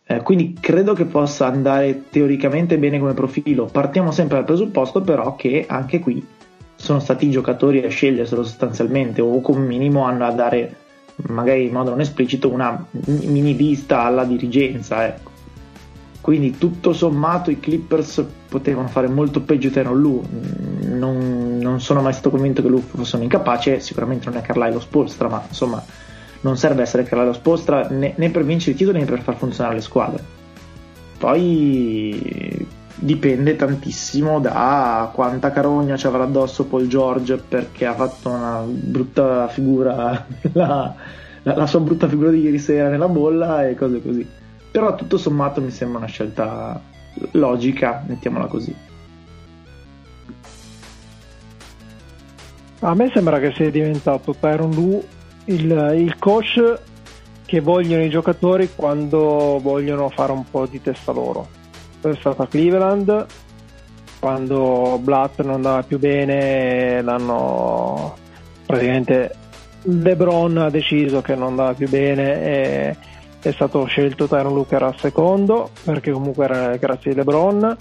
[0.10, 3.66] eh, quindi credo che possa andare teoricamente bene come profilo.
[3.66, 6.26] Partiamo sempre dal presupposto però che anche qui
[6.76, 10.76] sono stati i giocatori a sceglierselo sostanzialmente o come minimo hanno a dare
[11.28, 15.06] magari in modo non esplicito una mini vista alla dirigenza.
[15.06, 15.32] Ecco.
[16.22, 20.24] Quindi tutto sommato i Clippers potevano fare molto peggio di non Lu.
[20.84, 25.28] Non, sono mai stato convinto che Lu fosse un incapace, sicuramente non è Carlisle Spolstra,
[25.28, 25.84] ma insomma
[26.48, 29.76] non serve essere Carlallo Spostra né, né per vincere i titoli né per far funzionare
[29.76, 30.24] le squadre.
[31.18, 38.64] Poi dipende tantissimo da quanta carogna ci avrà addosso Paul George perché ha fatto una
[38.66, 40.96] brutta figura, la,
[41.44, 44.26] la, la sua brutta figura di ieri sera nella bolla e cose così.
[44.72, 46.80] Però tutto sommato mi sembra una scelta
[47.32, 48.74] logica, mettiamola così.
[52.80, 55.04] A me sembra che sia diventato Tyron Lu
[55.48, 56.80] il, il coach
[57.46, 61.48] che vogliono i giocatori quando vogliono fare un po' di testa loro.
[62.02, 63.26] È stato a Cleveland,
[64.20, 68.16] quando Blatt non andava più bene, l'hanno
[68.66, 69.36] praticamente
[69.84, 72.98] LeBron ha deciso che non andava più bene e
[73.42, 77.78] è stato scelto Tyron Luke era secondo perché comunque era grazie a LeBron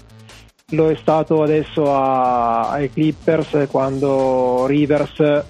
[0.71, 5.43] lo è stato adesso a, ai Clippers quando Rivers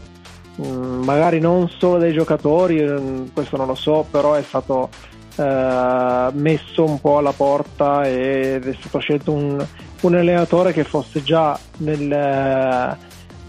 [0.66, 4.90] magari non solo dai giocatori, mm, questo non lo so, però è stato
[5.36, 9.64] eh, messo un po' alla porta ed è stato scelto un,
[10.02, 12.98] un allenatore che fosse già nel,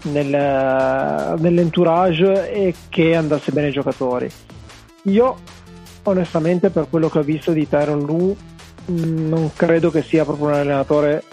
[0.03, 4.29] nel, nell'entourage e che andasse bene ai giocatori.
[5.03, 5.37] Io
[6.03, 8.35] onestamente per quello che ho visto di Tyron Lu
[8.91, 11.23] mm, non credo che sia proprio un allenatore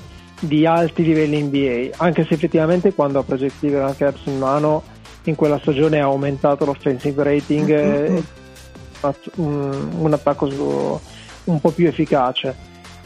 [0.40, 4.82] di alti livelli NBA, anche se effettivamente quando ha preso il Cleveland Caps in mano
[5.30, 8.16] in quella stagione ha aumentato l'offensive rating mm-hmm.
[8.16, 8.22] e
[9.36, 11.00] un, un attacco su,
[11.44, 12.54] un po' più efficace.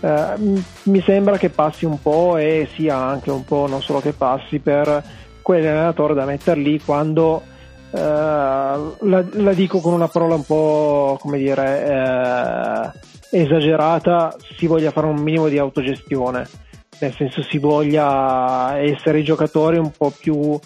[0.00, 4.12] Eh, mi sembra che passi un po' e sia anche un po' non solo che
[4.12, 5.02] passi per
[5.42, 7.42] quell'allenatore da mettere lì quando
[7.90, 12.92] eh, la, la, dico con una parola un po' come dire
[13.30, 16.48] eh, esagerata si voglia fare un minimo di autogestione
[17.00, 20.58] nel senso si voglia essere i giocatori un po' più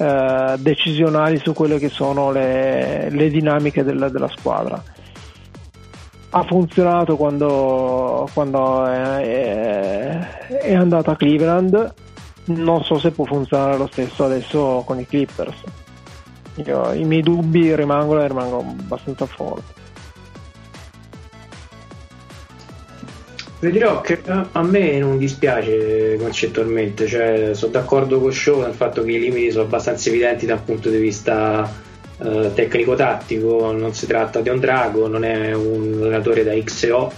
[0.00, 4.80] eh, decisionali su quelle che sono le, le dinamiche della, della, squadra.
[6.30, 10.18] Ha funzionato quando, quando è,
[10.60, 11.94] è andato a Cleveland,
[12.44, 15.56] non so se può funzionare lo stesso adesso con i Clippers.
[16.64, 19.72] Io, I miei dubbi rimangono e rimangono abbastanza forti.
[23.60, 29.02] Vi dirò che a me non dispiace concettualmente, cioè sono d'accordo con Show nel fatto
[29.02, 31.68] che i limiti sono abbastanza evidenti dal punto di vista
[32.18, 36.90] eh, tecnico-tattico, non si tratta di un drago, non è un allenatore da X e
[36.92, 37.12] O,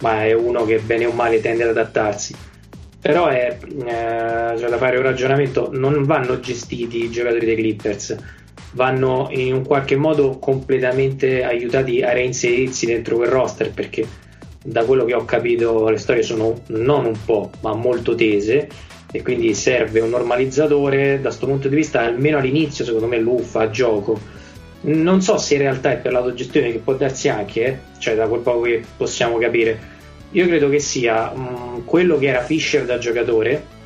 [0.00, 2.34] ma è uno che bene o male tende ad adattarsi.
[3.00, 8.16] Però è eh, cioè da fare un ragionamento, non vanno gestiti i giocatori dei Clippers,
[8.72, 14.04] vanno in un qualche modo completamente aiutati a reinserirsi dentro quel roster perché
[14.62, 18.68] da quello che ho capito le storie sono non un po' ma molto tese
[19.10, 23.42] e quindi serve un normalizzatore da questo punto di vista almeno all'inizio secondo me lui
[23.42, 24.38] fa gioco
[24.82, 27.78] non so se in realtà è per l'autogestione che può darsi anche eh?
[27.98, 29.98] cioè da quel poco che possiamo capire
[30.32, 33.78] io credo che sia mh, mm, quello che era Fischer da giocatore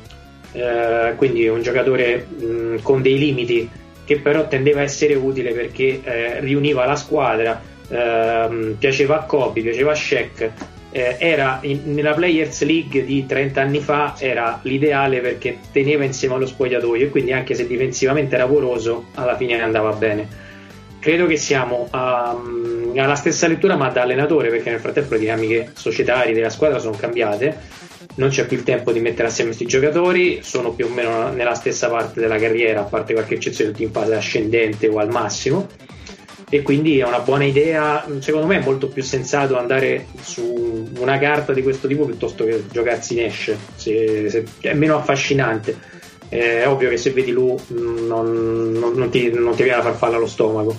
[0.51, 3.69] eh, quindi un giocatore mh, mm, con dei limiti
[4.05, 7.59] che però tendeva a essere utile perché eh, riuniva la squadra
[7.89, 10.51] ehm, piaceva a Kobe, piaceva a Shaq,
[10.95, 16.35] eh, era in, nella Players League di 30 anni fa era l'ideale perché teneva insieme
[16.35, 20.43] allo spogliatoio e quindi anche se difensivamente era poroso alla fine andava bene.
[20.97, 25.71] Credo che siamo um, alla stessa lettura ma da allenatore perché nel frattempo le dinamiche
[25.73, 27.83] societarie della squadra sono cambiate.
[28.15, 31.55] Non c'è più il tempo di mettere assieme questi giocatori sono più o meno nella
[31.55, 35.67] stessa parte della carriera a parte qualche eccezione tutti in fase ascendente o al massimo
[36.49, 38.05] e quindi è una buona idea.
[38.19, 42.63] Secondo me è molto più sensato andare su una carta di questo tipo piuttosto che
[42.71, 46.03] giocarsi in Ash, se, se, è meno affascinante.
[46.27, 50.17] È ovvio che se vedi lui non, non, non, ti, non ti viene la farfalla
[50.17, 50.75] allo stomaco.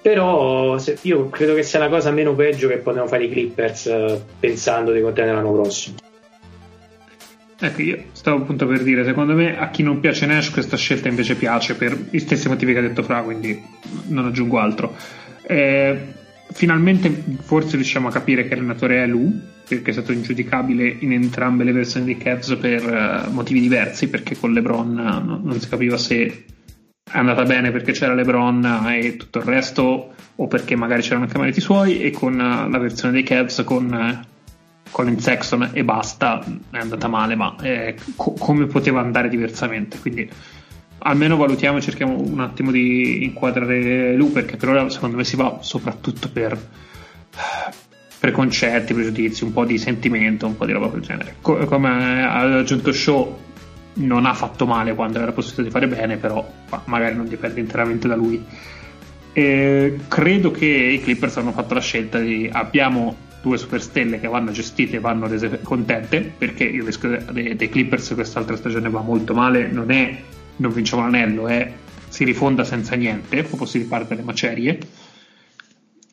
[0.00, 3.86] Però se, io credo che sia la cosa meno peggio che potevano fare i Clippers
[3.86, 6.05] eh, pensando di contenere l'anno prossimo.
[7.58, 11.08] Ecco, io stavo appunto per dire, secondo me a chi non piace Nash questa scelta
[11.08, 13.58] invece piace per gli stessi motivi che ha detto Fra, quindi
[14.08, 14.94] non aggiungo altro.
[15.42, 15.98] Eh,
[16.52, 21.64] finalmente forse riusciamo a capire che allenatore è lui, perché è stato ingiudicabile in entrambe
[21.64, 25.96] le versioni di Cavs per uh, motivi diversi, perché con LeBron no, non si capiva
[25.96, 26.44] se
[27.10, 31.38] è andata bene perché c'era LeBron e tutto il resto, o perché magari c'erano anche
[31.38, 33.90] meriti suoi, e con uh, la versione dei Cavs con...
[33.90, 34.34] Uh,
[34.90, 39.98] Colin Sexton e basta, è andata male, ma eh, co- come poteva andare diversamente?
[39.98, 40.28] Quindi
[40.98, 45.36] almeno valutiamo e cerchiamo un attimo di inquadrare lui perché per ora secondo me si
[45.36, 46.58] va soprattutto per
[48.18, 51.36] preconcetti, pregiudizi, un po' di sentimento, un po' di roba del genere.
[51.40, 53.38] Co- come ha aggiunto Show,
[53.94, 56.46] non ha fatto male quando era possibile di fare bene, però
[56.84, 58.44] magari non dipende interamente da lui.
[59.32, 63.14] E credo che i Clippers hanno fatto la scelta di abbiamo
[63.48, 68.14] due superstelle che vanno gestite e vanno rese contente perché il rischio dei, dei Clippers
[68.14, 70.20] quest'altra stagione va molto male non è
[70.56, 71.72] non vinciamo l'anello è
[72.08, 74.78] si rifonda senza niente proprio si riparte dalle macerie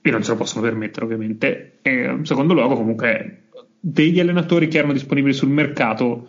[0.05, 1.79] e non se lo possono permettere ovviamente.
[1.81, 3.43] E in secondo luogo comunque
[3.79, 6.27] degli allenatori che erano disponibili sul mercato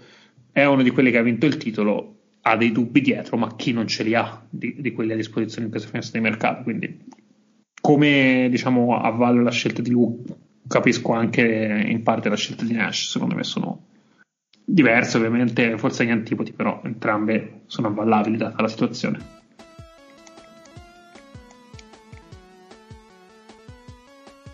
[0.53, 3.73] è uno di quelli che ha vinto il titolo ha dei dubbi dietro ma chi
[3.73, 6.63] non ce li ha di, di quelli a disposizione in questa finestra di mercato?
[6.63, 7.01] Quindi
[7.81, 10.37] come diciamo avvallo la scelta di Luke
[10.67, 13.83] capisco anche in parte la scelta di Nash, secondo me sono
[14.65, 19.43] diverse ovviamente, forse gli antipodi, però entrambe sono avvallabili data la situazione.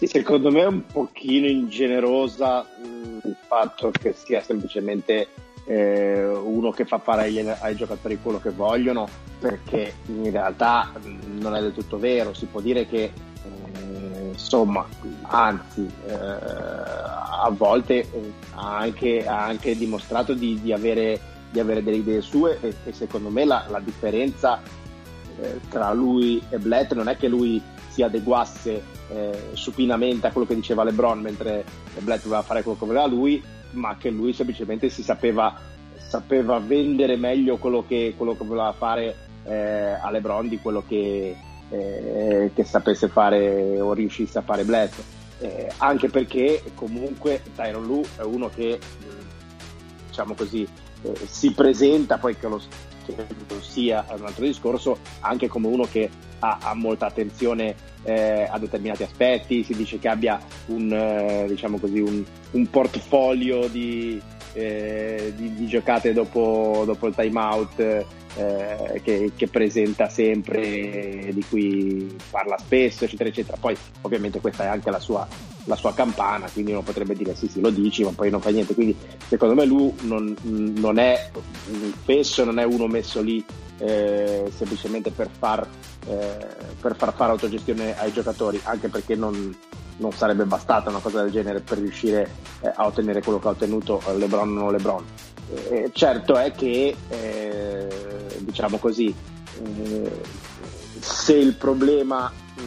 [0.07, 5.29] Secondo me è un pochino ingenerosa mh, il fatto che sia semplicemente
[5.67, 9.07] eh, uno che fa fare ai, ai, giocatori quello che vogliono,
[9.39, 12.33] perché in realtà mh, non è del tutto vero.
[12.33, 13.13] Si può dire che
[14.51, 14.85] insomma,
[15.29, 21.21] anzi, eh, a volte eh, ha, anche, ha, anche, dimostrato di, di, avere,
[21.53, 24.61] di, avere, delle idee sue e, e secondo me la, la differenza
[25.41, 30.49] eh, tra lui e Blatt non è che lui si adeguasse eh, supinamente a quello
[30.49, 31.65] che diceva LeBron mentre
[32.01, 33.41] Blatt doveva fare quello che voleva lui,
[33.73, 35.55] ma che lui semplicemente si sapeva,
[35.97, 41.37] sapeva vendere meglio quello che, quello che voleva fare eh, a LeBron di quello che
[41.71, 44.95] eh, che sapesse fare o riuscisse a fare Black.
[45.41, 48.79] Eh, anche perché comunque Tyron Lu è uno che
[50.09, 50.69] diciamo così
[51.03, 52.61] eh, si presenta poi che lo,
[53.07, 53.15] che
[53.61, 56.11] sia un altro discorso anche come uno che
[56.41, 61.79] ha, ha molta attenzione eh, a determinati aspetti si dice che abbia un, eh, diciamo
[61.79, 64.21] così, un, un portfolio di,
[64.53, 68.05] eh, di, di, giocate dopo, dopo il timeout
[68.37, 73.57] eh, che, che, presenta sempre, di cui parla spesso, eccetera, eccetera.
[73.59, 75.27] Poi ovviamente questa è anche la sua,
[75.65, 78.51] la sua campana, quindi uno potrebbe dire sì, sì, lo dici, ma poi non fa
[78.51, 78.75] niente.
[78.75, 81.31] Quindi secondo me lui non, non è
[82.03, 83.45] spesso, non è uno messo lì
[83.79, 85.67] eh, semplicemente per far,
[86.07, 86.47] eh,
[86.81, 89.57] per far fare autogestione ai giocatori, anche perché non,
[89.97, 93.51] non sarebbe bastata una cosa del genere per riuscire eh, a ottenere quello che ha
[93.51, 95.05] ottenuto LeBron o non LeBron.
[95.53, 97.89] Eh, certo è che, eh,
[98.39, 99.13] diciamo così,
[99.63, 100.21] eh,
[101.01, 102.63] se il problema mh,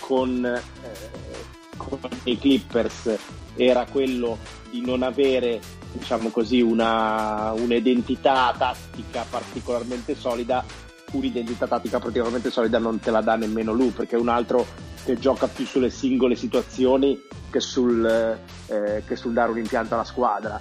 [0.00, 3.14] con, eh, con, i Clippers
[3.56, 4.38] era quello
[4.70, 5.60] di non avere
[5.92, 10.64] diciamo così, una, un'identità tattica particolarmente solida,
[11.12, 14.66] un'identità tattica particolarmente solida non te la dà nemmeno lui, perché è un altro
[15.04, 17.20] che gioca più sulle singole situazioni
[17.50, 20.60] che sul, eh, che sul dare un impianto alla squadra.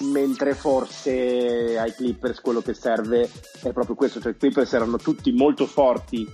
[0.00, 3.30] Mentre forse ai Clippers quello che serve
[3.62, 6.28] è proprio questo, cioè i Clippers erano tutti molto forti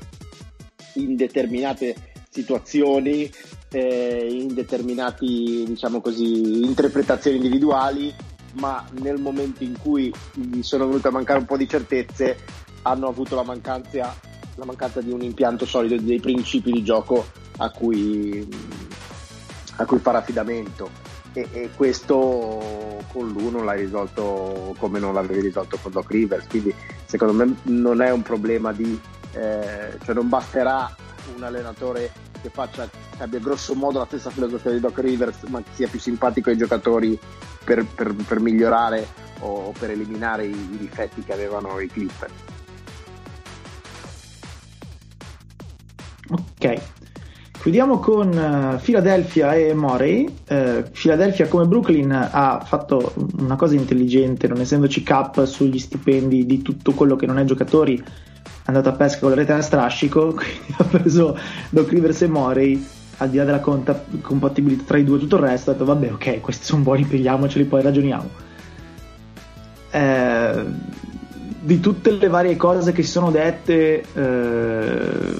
[0.94, 3.30] in determinate situazioni,
[3.70, 8.12] eh, in determinati, diciamo così, interpretazioni individuali,
[8.54, 12.38] ma nel momento in cui gli sono venute a mancare un po' di certezze,
[12.82, 14.28] hanno avuto la mancanza
[14.60, 18.46] la mancanza di un impianto solido, dei principi di gioco a cui,
[19.76, 21.09] a cui fare affidamento.
[21.32, 26.46] E, e, questo con lui non l'hai risolto come non l'avevi risolto con Doc Rivers.
[26.48, 26.74] Quindi,
[27.04, 28.98] secondo me, non è un problema di.
[29.32, 30.94] Eh, cioè, non basterà
[31.36, 35.62] un allenatore che, faccia, che abbia grosso modo la stessa filosofia di Doc Rivers, ma
[35.62, 37.18] che sia più simpatico ai giocatori
[37.64, 39.06] per, per, per migliorare
[39.40, 42.32] o per eliminare i, i difetti che avevano i Clippers.
[46.30, 46.80] Ok,
[47.60, 50.24] chiudiamo con uh, Philadelphia e Morey.
[50.48, 56.62] Uh, Philadelphia come Brooklyn ha fatto una cosa intelligente, non essendoci cap sugli stipendi di
[56.62, 58.02] tutto quello che non è giocatori, è
[58.64, 61.38] andato a pesca con la rete a strascico, quindi ha preso
[61.68, 62.86] Doc Rivers e Morey
[63.18, 65.84] al di là della conta- compatibilità tra i due e tutto il resto, ha detto
[65.84, 68.28] vabbè ok, questi sono buoni, pigliamoceli, poi ragioniamo.
[69.90, 70.64] Eh,
[71.62, 75.34] di tutte le varie cose che si sono dette, eh,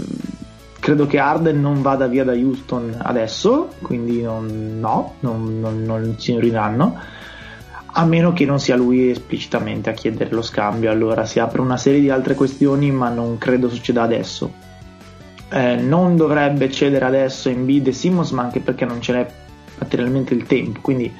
[0.91, 6.17] credo che Arden non vada via da Houston adesso, quindi non, no, non, non, non
[6.19, 6.99] ci ignoriranno,
[7.87, 11.77] a meno che non sia lui esplicitamente a chiedere lo scambio, allora si apre una
[11.77, 14.53] serie di altre questioni, ma non credo succeda adesso.
[15.49, 19.27] Eh, non dovrebbe cedere adesso in bid e Simmons, ma anche perché non ce n'è
[19.79, 21.13] materialmente il tempo, quindi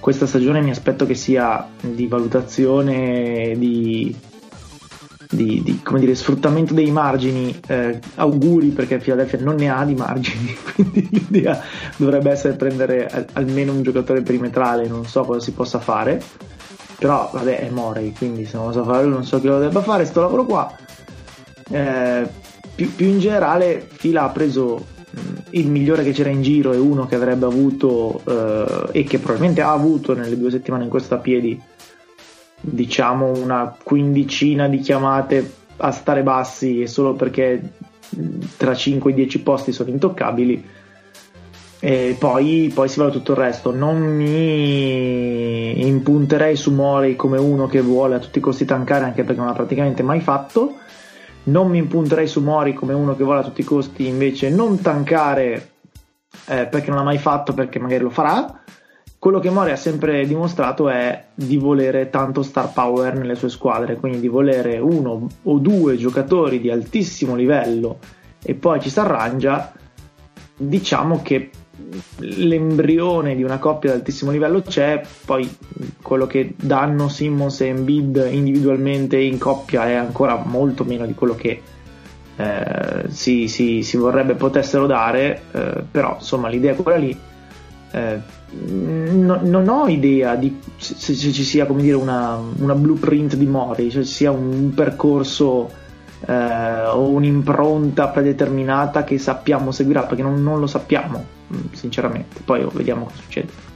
[0.00, 4.16] questa stagione mi aspetto che sia di valutazione di
[5.32, 10.54] di, di dire, sfruttamento dei margini, eh, auguri perché Philadelphia non ne ha di margini,
[10.74, 11.58] quindi l'idea
[11.96, 16.22] dovrebbe essere prendere al, almeno un giocatore perimetrale, non so cosa si possa fare,
[16.98, 19.80] però vabbè è Morey, quindi se non lo sa fare non so chi lo debba
[19.80, 20.76] fare, sto lavoro qua.
[21.70, 22.28] Eh,
[22.74, 25.18] più, più, in generale Fila ha preso mh,
[25.50, 29.62] il migliore che c'era in giro e uno che avrebbe avuto eh, e che probabilmente
[29.62, 31.58] ha avuto nelle due settimane in questo a piedi
[32.62, 37.60] diciamo una quindicina di chiamate a stare bassi solo perché
[38.56, 40.80] tra 5 e 10 posti sono intoccabili
[41.84, 43.74] e poi, poi, si va tutto il resto.
[43.74, 49.24] Non mi impunterei su Morey come uno che vuole a tutti i costi tankare anche
[49.24, 50.76] perché non l'ha praticamente mai fatto.
[51.44, 54.80] Non mi impunterei su Mori come uno che vuole a tutti i costi invece non
[54.80, 55.70] tankare
[56.46, 58.62] eh, perché non l'ha mai fatto perché magari lo farà
[59.22, 63.94] quello che Mori ha sempre dimostrato è di volere tanto star power nelle sue squadre,
[63.94, 68.00] quindi di volere uno o due giocatori di altissimo livello
[68.42, 69.72] e poi ci si arrangia.
[70.56, 71.50] Diciamo che
[72.18, 75.48] l'embrione di una coppia di altissimo livello c'è, poi
[76.02, 81.36] quello che danno Simmons e Embiid individualmente in coppia è ancora molto meno di quello
[81.36, 81.62] che
[82.34, 87.16] eh, si, si, si, vorrebbe potessero dare, eh, però insomma l'idea è quella lì.
[87.92, 93.46] Eh, no, non ho idea di se, se, ci sia dire una, una blueprint di
[93.46, 95.70] Mori, se ci sia un percorso
[96.26, 102.40] eh, o un'impronta predeterminata che sappiamo seguirà, perché non, non lo sappiamo, mm, sinceramente.
[102.44, 103.70] Poi vediamo cosa succede.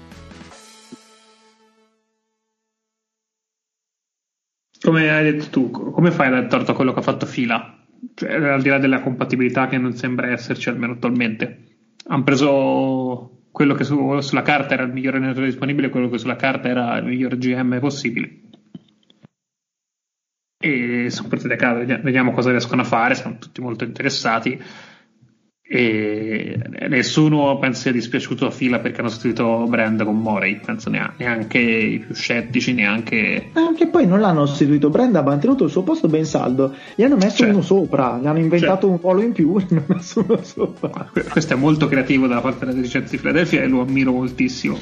[4.78, 7.74] Come hai detto tu, come fai a dare a quello che ha fatto Fila?
[8.14, 11.64] Cioè, al di là della compatibilità che non sembra esserci almeno attualmente.
[12.08, 16.36] Hanno preso quello che su, sulla carta era il migliore allenatore disponibile, quello che sulla
[16.36, 18.40] carta era il miglior GM possibile.
[20.58, 24.62] E sono partite a caso, vediamo cosa riescono a fare, sono tutti molto interessati.
[25.68, 26.56] E
[26.88, 31.98] nessuno penso sia dispiaciuto a fila perché hanno sostituito Brand con Morey penso neanche i
[31.98, 36.24] più scettici neanche anche poi non l'hanno sostituito Brand ha mantenuto il suo posto ben
[36.24, 37.52] saldo gli hanno messo certo.
[37.52, 38.90] uno sopra gli hanno inventato certo.
[38.90, 42.60] un ruolo in più e hanno messo uno sopra questo è molto creativo da parte
[42.60, 44.78] della dirigenza di Philadelphia e lo ammiro moltissimo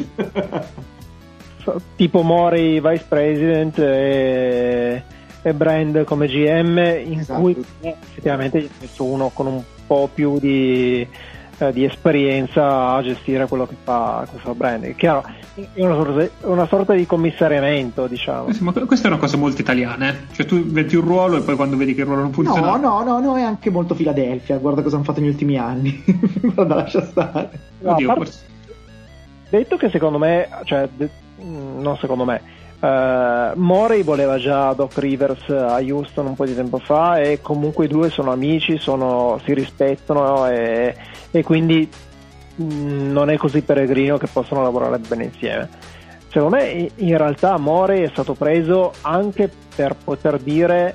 [1.97, 5.03] tipo Morey vice president e,
[5.41, 6.77] e Brand come GM
[7.07, 7.41] in esatto.
[7.41, 11.07] cui effettivamente gli ha messo uno con un po' più di,
[11.59, 14.85] eh, di esperienza a gestire quello che fa questo brand.
[14.85, 15.25] È chiaro,
[15.55, 18.53] è una sorta, una sorta di commissariamento, diciamo.
[18.53, 20.15] Sì, ma questa è una cosa molto italiana, eh?
[20.33, 22.77] cioè tu inventi un ruolo e poi quando vedi che il ruolo non funziona.
[22.77, 26.03] No, no, no, no, è anche molto Filadelfia, guarda cosa hanno fatto negli ultimi anni.
[26.41, 27.51] guarda, lascia stare.
[27.81, 28.33] No, Oddio, part...
[29.51, 31.09] Detto che secondo me, cioè, de...
[31.43, 32.41] Mm, non secondo me,
[32.85, 37.87] Uh, Morey voleva già Doc Rivers a Houston un po' di tempo fa e comunque
[37.87, 40.95] i due sono amici, sono, si rispettano e,
[41.31, 41.89] e quindi
[42.57, 45.67] mh, mm, non è così peregrino che possono lavorare bene insieme.
[46.29, 50.95] Secondo me in realtà Morey è stato preso anche per poter dire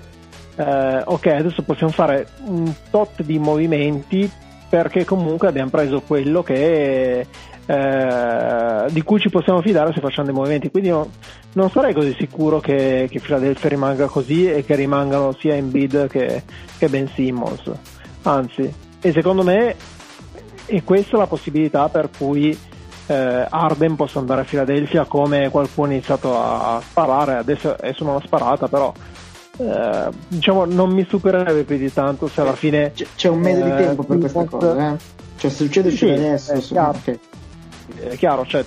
[0.58, 4.30] uh, ok adesso possiamo fare un tot di movimenti
[4.70, 7.26] perché comunque abbiamo preso quello che
[7.70, 10.72] eh, di cui ci possiamo fidare se facciamo dei movimenti.
[10.72, 11.10] Quindi io
[11.54, 16.42] non sarei così sicuro che, che Philadelphia rimanga così e che rimangano sia Embiid che,
[16.80, 17.72] che Ben Simmons.
[18.24, 19.76] Anzi, e secondo me
[20.66, 22.58] è questa la possibilità per cui
[23.06, 28.12] eh, Arden possa andare a Philadelphia come qualcuno ha iniziato a sparare, adesso è solo
[28.12, 28.92] una sparata però
[29.58, 33.64] eh, diciamo non mi supererebbe più di tanto se alla fine c'è, c'è un mese
[33.64, 34.98] di eh, tempo per questa cosa eh?
[35.38, 36.98] cioè se succede sì, adesso è chiaro.
[36.98, 37.20] Okay
[37.96, 38.66] è chiaro, cioè,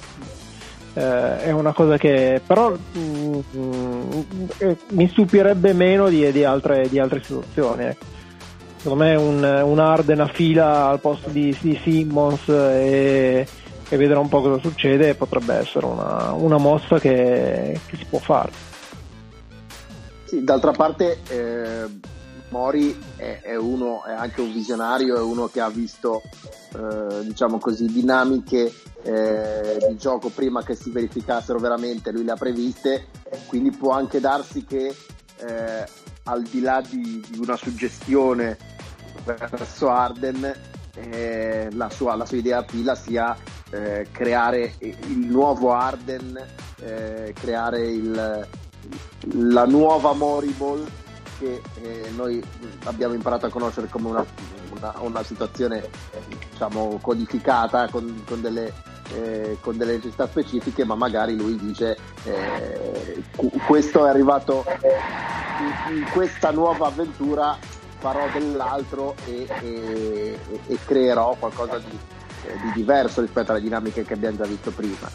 [0.95, 3.41] eh, è una cosa che però mm,
[4.59, 7.85] eh, mi stupirebbe meno di, di, altre, di altre, situazioni.
[7.85, 8.05] Ecco.
[8.77, 13.47] Secondo me un, un Arden a fila al posto di, di Simmons e,
[13.89, 18.18] e vedere un po' cosa succede potrebbe essere una, una mossa che, che, si può
[18.18, 18.51] fare.
[20.25, 21.87] Sì, d'altra parte eh,
[22.53, 26.22] Mori è, è, uno, è anche un visionario, è uno che ha visto
[26.74, 28.72] eh, diciamo così, dinamiche
[29.03, 33.09] eh, di gioco prima che si verificassero veramente, lui le ha previste,
[33.46, 34.94] quindi può anche darsi che
[35.38, 35.86] eh,
[36.24, 38.57] al di là di, di, una suggestione
[39.24, 40.55] verso Arden,
[40.94, 43.36] eh, la sua, la, sua, idea a pila sia
[43.70, 46.38] eh, creare il nuovo Arden,
[46.80, 48.48] eh, creare il,
[49.32, 50.86] la nuova Moriball
[51.43, 52.43] che eh, noi
[52.84, 54.24] abbiamo imparato a conoscere come una,
[54.76, 55.88] una, una situazione
[56.51, 58.72] diciamo codificata con, con delle
[59.14, 63.22] eh, con delle necessità specifiche, ma magari lui dice eh,
[63.66, 64.64] questo è arrivato
[65.90, 67.59] in, in, questa nuova avventura,
[67.99, 74.38] farò dell'altro e, e, e creerò qualcosa di, di, diverso rispetto alle dinamiche che abbiamo
[74.38, 75.11] già visto prima.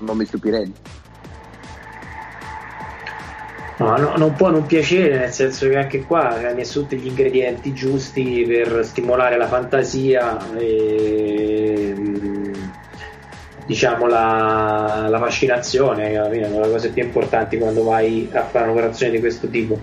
[0.00, 0.74] Non mi stupirei.
[3.80, 7.06] No, no, non può non piacere, nel senso che anche qua ha messo tutti gli
[7.06, 11.94] ingredienti giusti per stimolare la fantasia e
[13.64, 18.42] diciamo la, la fascinazione, che alla fine sono le cose più importanti quando vai a
[18.42, 19.78] fare un'operazione di questo tipo.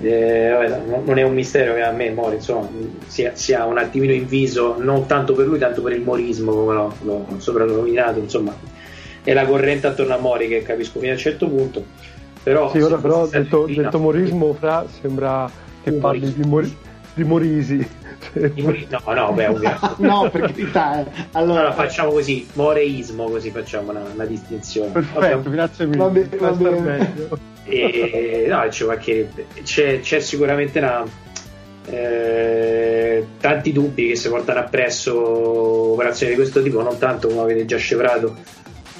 [0.00, 2.70] Eh, vabbè, non è un mistero che a me Mori insomma,
[3.06, 6.94] sia, sia, un attimino inviso non tanto per lui tanto per il morismo come l'ho,
[7.00, 8.54] l'ho soprannominato insomma
[9.22, 11.84] è la corrente attorno a Mori che capisco fino a un certo punto
[12.46, 15.50] però, sì, ora però detto, detto morismo fra sembra
[15.82, 16.76] che parli di, mori,
[17.14, 17.88] di morisi
[18.34, 19.48] No, no, beh,
[19.98, 21.00] no, per carità.
[21.00, 21.10] Eh.
[21.32, 21.60] Allora...
[21.60, 21.72] allora...
[21.72, 24.90] facciamo così, moreismo, così facciamo una, una distinzione.
[24.90, 25.50] Perfetto, Abbiamo...
[25.50, 25.98] grazie mille.
[25.98, 27.14] Va bene, va bene.
[27.64, 29.28] E, no, c'è,
[29.62, 31.04] c'è, c'è sicuramente una,
[31.86, 37.64] eh, tanti dubbi che si portano appresso operazioni di questo tipo, non tanto come avete
[37.64, 38.36] già scevrato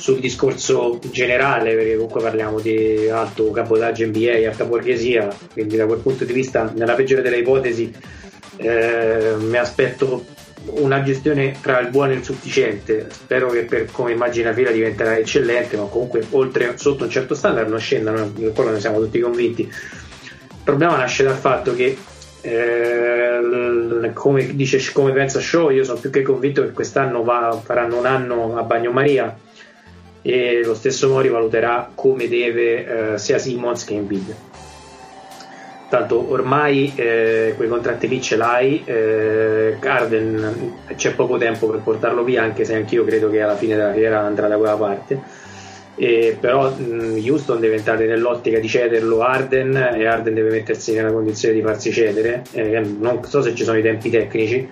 [0.06, 5.98] sul discorso generale, perché comunque parliamo di alto cabotaggio NBA, alta borghesia, quindi da quel
[5.98, 7.92] punto di vista, nella peggiore delle ipotesi,
[8.58, 10.24] eh, mi aspetto
[10.66, 13.08] una gestione tra il buono e il sufficiente.
[13.10, 17.68] Spero che per come immagina Fila diventerà eccellente, ma comunque oltre sotto un certo standard
[17.68, 19.62] non scendano, di quello ne siamo tutti convinti.
[19.62, 21.96] Il problema nasce dal fatto che
[22.42, 27.98] eh, come, dice, come pensa Show, io sono più che convinto che quest'anno va, faranno
[27.98, 29.36] un anno a bagnomaria
[30.26, 34.34] e lo stesso Mori valuterà come deve eh, sia Simmons che Embiid.
[35.88, 42.24] Tanto ormai eh, quei contratti lì ce l'hai eh, Garden c'è poco tempo per portarlo
[42.24, 45.20] via anche se anch'io credo che alla fine della fiera andrà da quella parte.
[45.94, 51.12] Eh, però mh, Houston deve entrare nell'ottica di cederlo Arden e Arden deve mettersi nella
[51.12, 52.42] condizione di farsi cedere.
[52.50, 54.68] Eh, non so se ci sono i tempi tecnici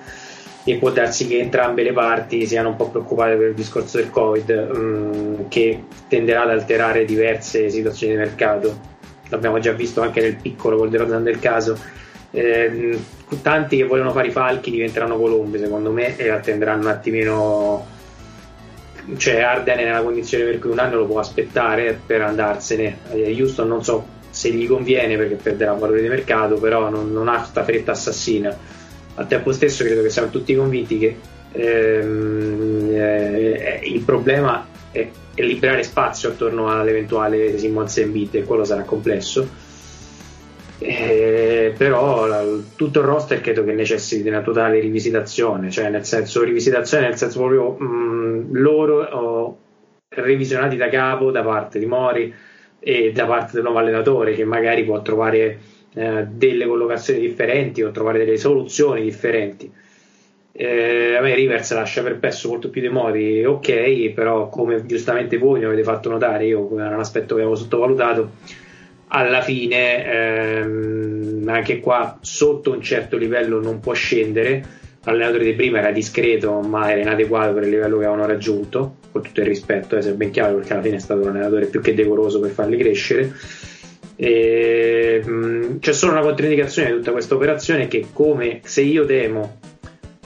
[0.66, 4.10] e può darsi che entrambe le parti siano un po' preoccupate per il discorso del
[4.10, 8.92] Covid, mh, mm, che tenderà ad alterare diverse situazioni di mercato.
[9.28, 11.78] L'abbiamo già visto anche nel piccolo col Derosan del caso.
[12.30, 12.98] Eh,
[13.42, 17.86] tanti che vogliono fare i falchi diventeranno colombe, secondo me, e attenderanno un attimino.
[19.18, 22.98] Cioè, Arden è nella condizione per cui un anno lo può aspettare per andarsene.
[23.12, 27.28] Eh, Houston non so se gli conviene perché perderà valore di mercato, però non, non
[27.28, 28.56] ha questa fretta assassina
[29.14, 31.16] al tempo stesso credo che siamo tutti convinti che
[31.52, 38.64] ehm, eh, il problema è, è, liberare spazio attorno all'eventuale Simmons e Embiid e quello
[38.64, 39.72] sarà complesso.
[40.78, 42.42] Eh, però la,
[42.74, 47.16] tutto il roster credo che necessiti di una totale rivisitazione cioè nel senso rivisitazione nel
[47.16, 49.58] senso proprio mh, loro oh,
[50.08, 52.34] revisionati da capo da parte di Mori
[52.80, 55.58] e da parte del nuovo allenatore che magari può trovare
[55.94, 59.70] eh, delle collocazioni differenti o trovare delle soluzioni differenti.
[60.56, 65.60] Eh, a me Rivers lascia perplesso molto più dei modi, ok, però come giustamente voi
[65.60, 68.30] mi avete fatto notare, io era un aspetto che avevo sottovalutato,
[69.08, 74.64] alla fine ehm, anche qua sotto un certo livello non può scendere,
[75.04, 79.22] l'allenatore di prima era discreto ma era inadeguato per il livello che avevano raggiunto, con
[79.22, 81.80] tutto il rispetto, eh, se ben chiaro, perché alla fine è stato un allenatore più
[81.80, 83.32] che decoroso per farli crescere
[84.16, 89.58] e, mh, c'è solo una controindicazione di tutta questa operazione che come se io temo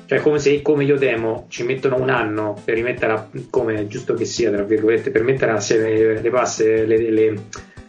[0.07, 4.25] cioè come se come io temo ci mettono un anno per rimettere come giusto che
[4.25, 7.35] sia tra virgolette per mettere assieme le passe le, le,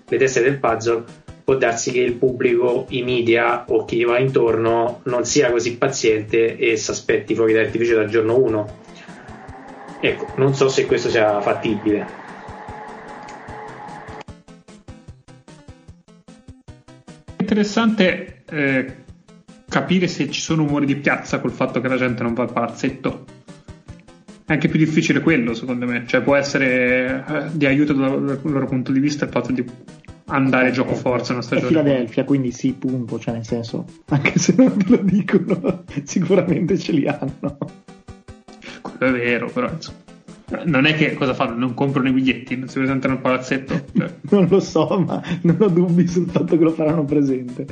[0.06, 1.04] le teste del puzzle
[1.44, 6.58] può darsi che il pubblico, i media o chi va intorno non sia così paziente
[6.58, 8.78] e si aspetti fuochi d'artificio dal giorno 1
[10.02, 12.29] ecco non so se questo sia fattibile
[17.50, 18.96] interessante eh,
[19.68, 22.54] capire se ci sono umori di piazza col fatto che la gente non va al
[22.54, 23.26] palazzetto.
[24.46, 26.06] È anche più difficile quello, secondo me.
[26.06, 29.64] Cioè, può essere eh, di aiuto dal, loro punto di vista il fatto di
[30.26, 31.68] andare gioco forza una stagione.
[31.68, 33.20] È Filadelfia, quindi sì, punto.
[33.20, 37.58] Cioè, nel senso, anche se non te lo dicono, sicuramente ce li hanno.
[38.82, 40.09] Quello è vero, però insomma.
[40.66, 41.56] Non è che cosa fanno?
[41.56, 43.86] Non comprano i biglietti, non si presentano al palazzetto?
[43.96, 44.14] Cioè.
[44.32, 47.68] non lo so, ma non ho dubbi sul fatto che lo faranno presente.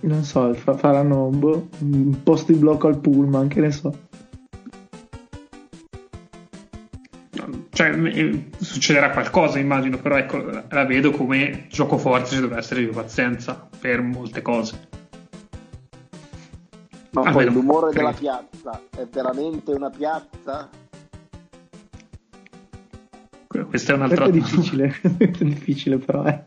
[0.00, 3.98] Non so, faranno boh, un post di blocco al pullman, che ne so.
[7.70, 12.82] Cioè, eh, succederà qualcosa, immagino, però ecco, la vedo come gioco forte ci deve essere
[12.82, 14.93] più pazienza per molte cose.
[17.14, 18.10] Ma ah, poi l'umore credo.
[18.10, 20.68] della piazza è veramente una piazza?
[23.46, 24.30] Questa è un'altra cosa.
[24.30, 26.42] È difficile, è difficile però, eh.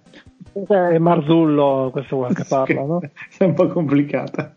[0.67, 2.99] È Marzullo questo qua che parla, no?
[3.37, 4.53] È un po' complicata.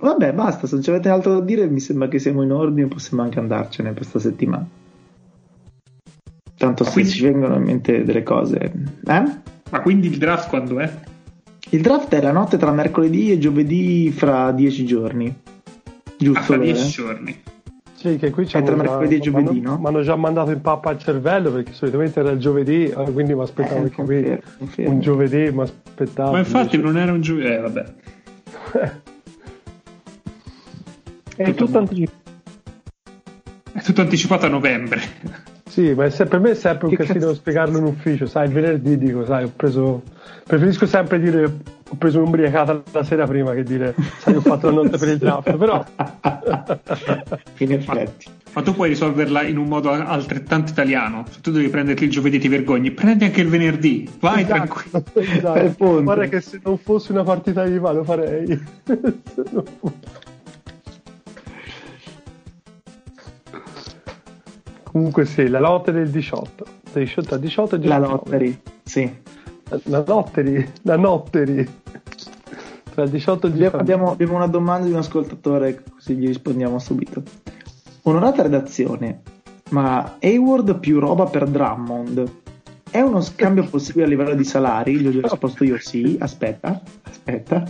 [0.00, 3.22] Vabbè, basta, se non avete altro da dire, mi sembra che siamo in ordine, possiamo
[3.22, 4.66] anche andarcene questa settimana.
[6.56, 7.10] Tanto se quindi...
[7.10, 8.72] ci vengono in mente delle cose.
[9.04, 9.22] Eh?
[9.70, 10.92] Ma quindi il draft quando è?
[11.70, 15.34] Il draft è la notte tra mercoledì e giovedì fra dieci giorni.
[16.16, 16.38] Giusto?
[16.38, 17.42] Ah, fra dieci giorni.
[17.94, 19.76] Sì, che qui c'è tra mercoledì e giovedì, no?
[19.76, 23.34] Mi hanno già mandato in pappa al cervello perché solitamente era il giovedì, eh, quindi
[23.34, 24.40] mi aspettavo eh, qui
[24.84, 26.30] un giovedì, mi aspettavo.
[26.30, 26.92] Ma infatti invece...
[26.92, 27.84] non era un giovedì, eh vabbè.
[31.36, 32.16] è tutto anticipato.
[33.72, 35.00] È tutto anticipato a novembre.
[35.68, 37.34] Sì, ma se, per me è sempre un che casino cazzo?
[37.34, 40.02] spiegarlo in ufficio, sai, il venerdì dico, sai, ho preso
[40.48, 41.44] preferisco sempre dire
[41.90, 45.16] ho preso un'umbriacata la sera prima che dire sai ho fatto la notte per il
[45.20, 45.84] draft però
[47.58, 48.26] in effetti.
[48.52, 51.24] Ma tu puoi risolverla in un modo altrettanto italiano.
[51.30, 52.90] Se tu devi prenderti il giovedì ti vergogni.
[52.90, 54.10] Prendi anche il venerdì.
[54.18, 55.04] Vai esatto, tranquillo.
[55.14, 56.02] esatto.
[56.02, 58.58] guarda che se non fosse una partita di va lo farei
[64.98, 69.12] comunque sì la lotta del 18 18 a 18 e 19 la lottery sì
[69.84, 71.68] la notteri, la notteri.
[72.94, 73.82] Tra il 18 e il 19.
[73.82, 77.22] Abbiamo, abbiamo una domanda di un ascoltatore, così gli rispondiamo subito.
[78.02, 79.20] Onorata redazione,
[79.70, 82.30] ma Hayward più roba per Drummond
[82.90, 84.98] è uno scambio possibile a livello di salari?
[84.98, 86.16] Gli ho già risposto io sì.
[86.18, 87.64] Aspetta, aspetta.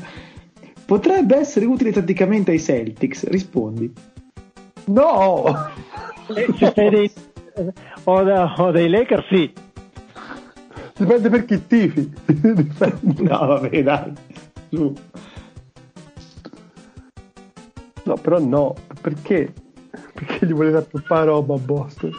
[0.86, 3.28] Potrebbe essere utile tatticamente ai Celtics?
[3.28, 3.92] Rispondi.
[4.84, 5.44] No!
[6.34, 7.10] Se sei dei,
[8.04, 9.52] o, da, o dei Lakers sì.
[10.96, 12.12] Dipende per chi tifi.
[13.22, 14.12] no, vabbè, dai.
[14.68, 14.94] Su.
[18.04, 18.74] No, però no.
[19.00, 19.52] Perché?
[20.12, 22.10] Perché gli volete troppa roba a Boston?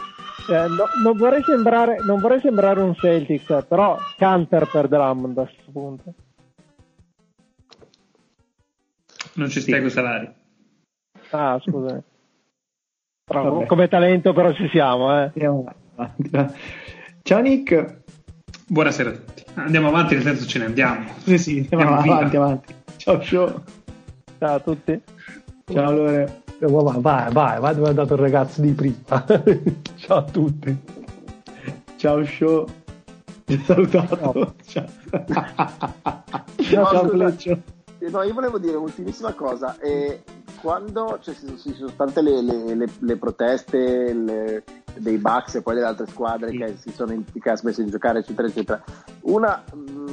[0.48, 5.44] Eh, no, non, vorrei sembrare, non vorrei sembrare un Celtics, però Canter per Drummond a
[5.44, 6.14] questo punto.
[9.34, 9.80] Non ci stai sì.
[9.80, 10.32] con salari.
[11.30, 11.60] Ah,
[13.30, 13.66] scusa.
[13.66, 15.30] come talento però ci siamo, eh.
[17.22, 17.98] Ciao Nick.
[18.66, 19.44] Buonasera a tutti.
[19.54, 21.06] Andiamo avanti, nel senso ce ne andiamo.
[21.24, 22.74] Sì, sì, andiamo, andiamo avanti, avanti.
[22.96, 23.62] Ciao show.
[24.38, 25.00] Ciao a tutti.
[25.72, 26.42] Ciao Lore.
[26.60, 29.24] Vai, vai, vai, vai dove è andato il ragazzo di prima.
[29.96, 30.76] Ciao a tutti.
[31.96, 32.66] Ciao show.
[33.44, 34.32] Ti ho salutato.
[34.34, 34.54] No.
[34.66, 34.84] Ciao.
[36.70, 37.58] no, ciao,
[38.08, 39.76] no, io volevo dire un'ultimissima cosa.
[39.78, 40.22] Eh,
[40.60, 44.62] quando cioè, ci, ci sono state le, le, le, le proteste
[44.94, 46.56] dei Bucks e poi delle altre squadre sì.
[46.56, 48.82] che si sono in, che ha smesso di giocare, eccetera, eccetera,
[49.22, 50.06] una mh, mm,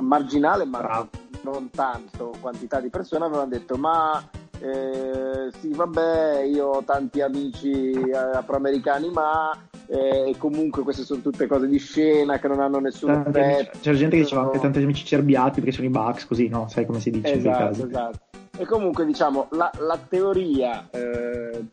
[0.00, 1.08] marginale, ma Bravo.
[1.42, 4.22] non tanto quantità di persone avevano detto ma
[4.58, 9.50] eh, sì vabbè io ho tanti amici eh, afroamericani ma
[9.88, 13.78] eh, e comunque queste sono tutte cose di scena che non hanno nessun effetto.
[13.80, 16.68] c'era gente che diceva anche tanti amici cerbiati perché sono i Bucks così no?
[16.68, 18.18] Sai come si dice esatto, esatto.
[18.58, 21.64] E comunque diciamo la, la teoria eh,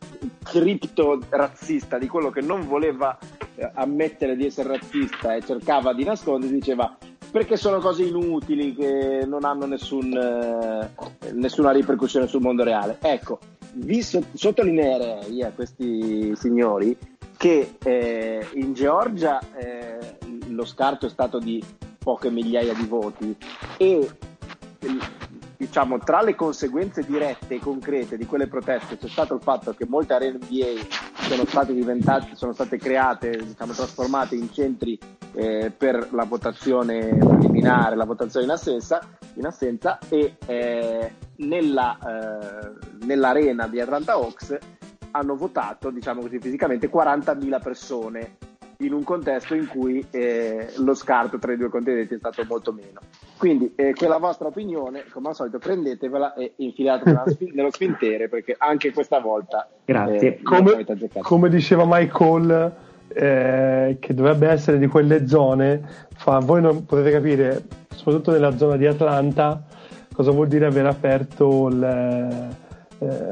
[0.42, 3.16] cripto razzista di quello che non voleva
[3.54, 6.96] eh, ammettere di essere razzista e cercava di nascondere diceva
[7.34, 12.98] perché sono cose inutili che non hanno nessun, eh, nessuna ripercussione sul mondo reale.
[13.00, 13.40] Ecco,
[13.72, 16.96] vi so- sottolineerei a questi signori
[17.44, 20.16] che eh, in Georgia eh,
[20.46, 21.62] lo scarto è stato di
[21.98, 23.36] poche migliaia di voti
[23.76, 24.10] e
[25.54, 29.84] diciamo, tra le conseguenze dirette e concrete di quelle proteste c'è stato il fatto che
[29.86, 30.86] molte arene NBA
[31.28, 34.98] sono state diventate, sono state create, diciamo, trasformate in centri
[35.34, 43.04] eh, per la votazione preliminare, la votazione in assenza, in assenza e eh, nella, eh,
[43.04, 44.58] nell'arena di Atlanta Hawks
[45.16, 48.36] hanno votato, diciamo così, fisicamente 40.000 persone
[48.78, 52.72] in un contesto in cui eh, lo scarto tra i due contendenti è stato molto
[52.72, 53.00] meno.
[53.38, 58.92] Quindi eh, quella vostra opinione, come al solito, prendetevela e infilatela nello spintere perché anche
[58.92, 60.38] questa volta Grazie.
[60.38, 60.84] Eh, come,
[61.20, 62.74] come, diceva Michael,
[63.08, 67.62] eh, che dovrebbe essere di quelle zone, fa, voi non potete capire,
[67.94, 69.62] soprattutto nella zona di Atlanta,
[70.12, 72.63] cosa vuol dire aver aperto il eh,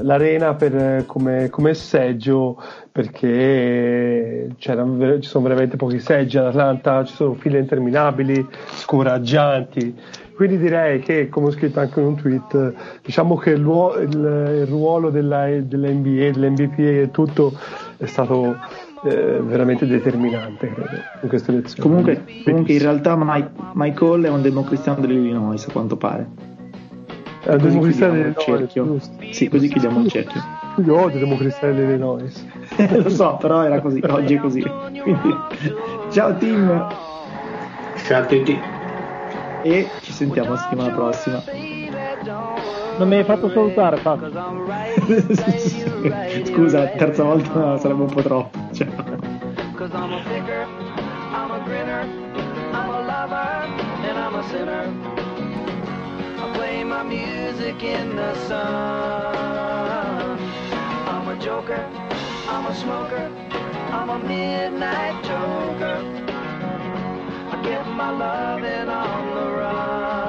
[0.01, 4.73] l'arena per, come, come, seggio perché ci
[5.21, 9.95] sono veramente pochi seggi ad Atlanta, ci sono file interminabili, scoraggianti.
[10.35, 14.67] Quindi direi che, come ho scritto anche in un tweet, diciamo che il, ruolo, il,
[14.67, 17.53] ruolo della, dell'NBA, dell'MVPA e tutto
[17.97, 18.57] è stato
[19.05, 21.89] eh, veramente determinante credo, in queste elezioni.
[21.89, 26.52] Comunque, comunque in realtà Mike, Michael è un democristiano dell'Illinois, a quanto pare.
[27.43, 29.11] È la democristiana dell'Illinois.
[29.31, 30.41] Sì, così chiudiamo il cerchio.
[30.85, 32.47] Io odio democristiana dell'Illinois.
[32.77, 34.63] Lo so, però era così, oggi è così.
[34.63, 35.37] Quindi,
[36.11, 36.87] ciao team.
[37.97, 38.61] Ciao a tutti.
[39.63, 41.43] E ci sentiamo la settimana prossima.
[42.99, 44.31] Non mi hai fatto salutare, Fabio.
[46.45, 48.59] Scusa, la terza volta sarebbe un po' troppo.
[48.73, 49.21] Ciao.
[56.73, 60.39] play my music in the sun.
[61.13, 61.85] I'm a joker,
[62.49, 63.27] I'm a smoker,
[63.97, 65.99] I'm a midnight joker.
[67.53, 70.22] I get my loving on the run.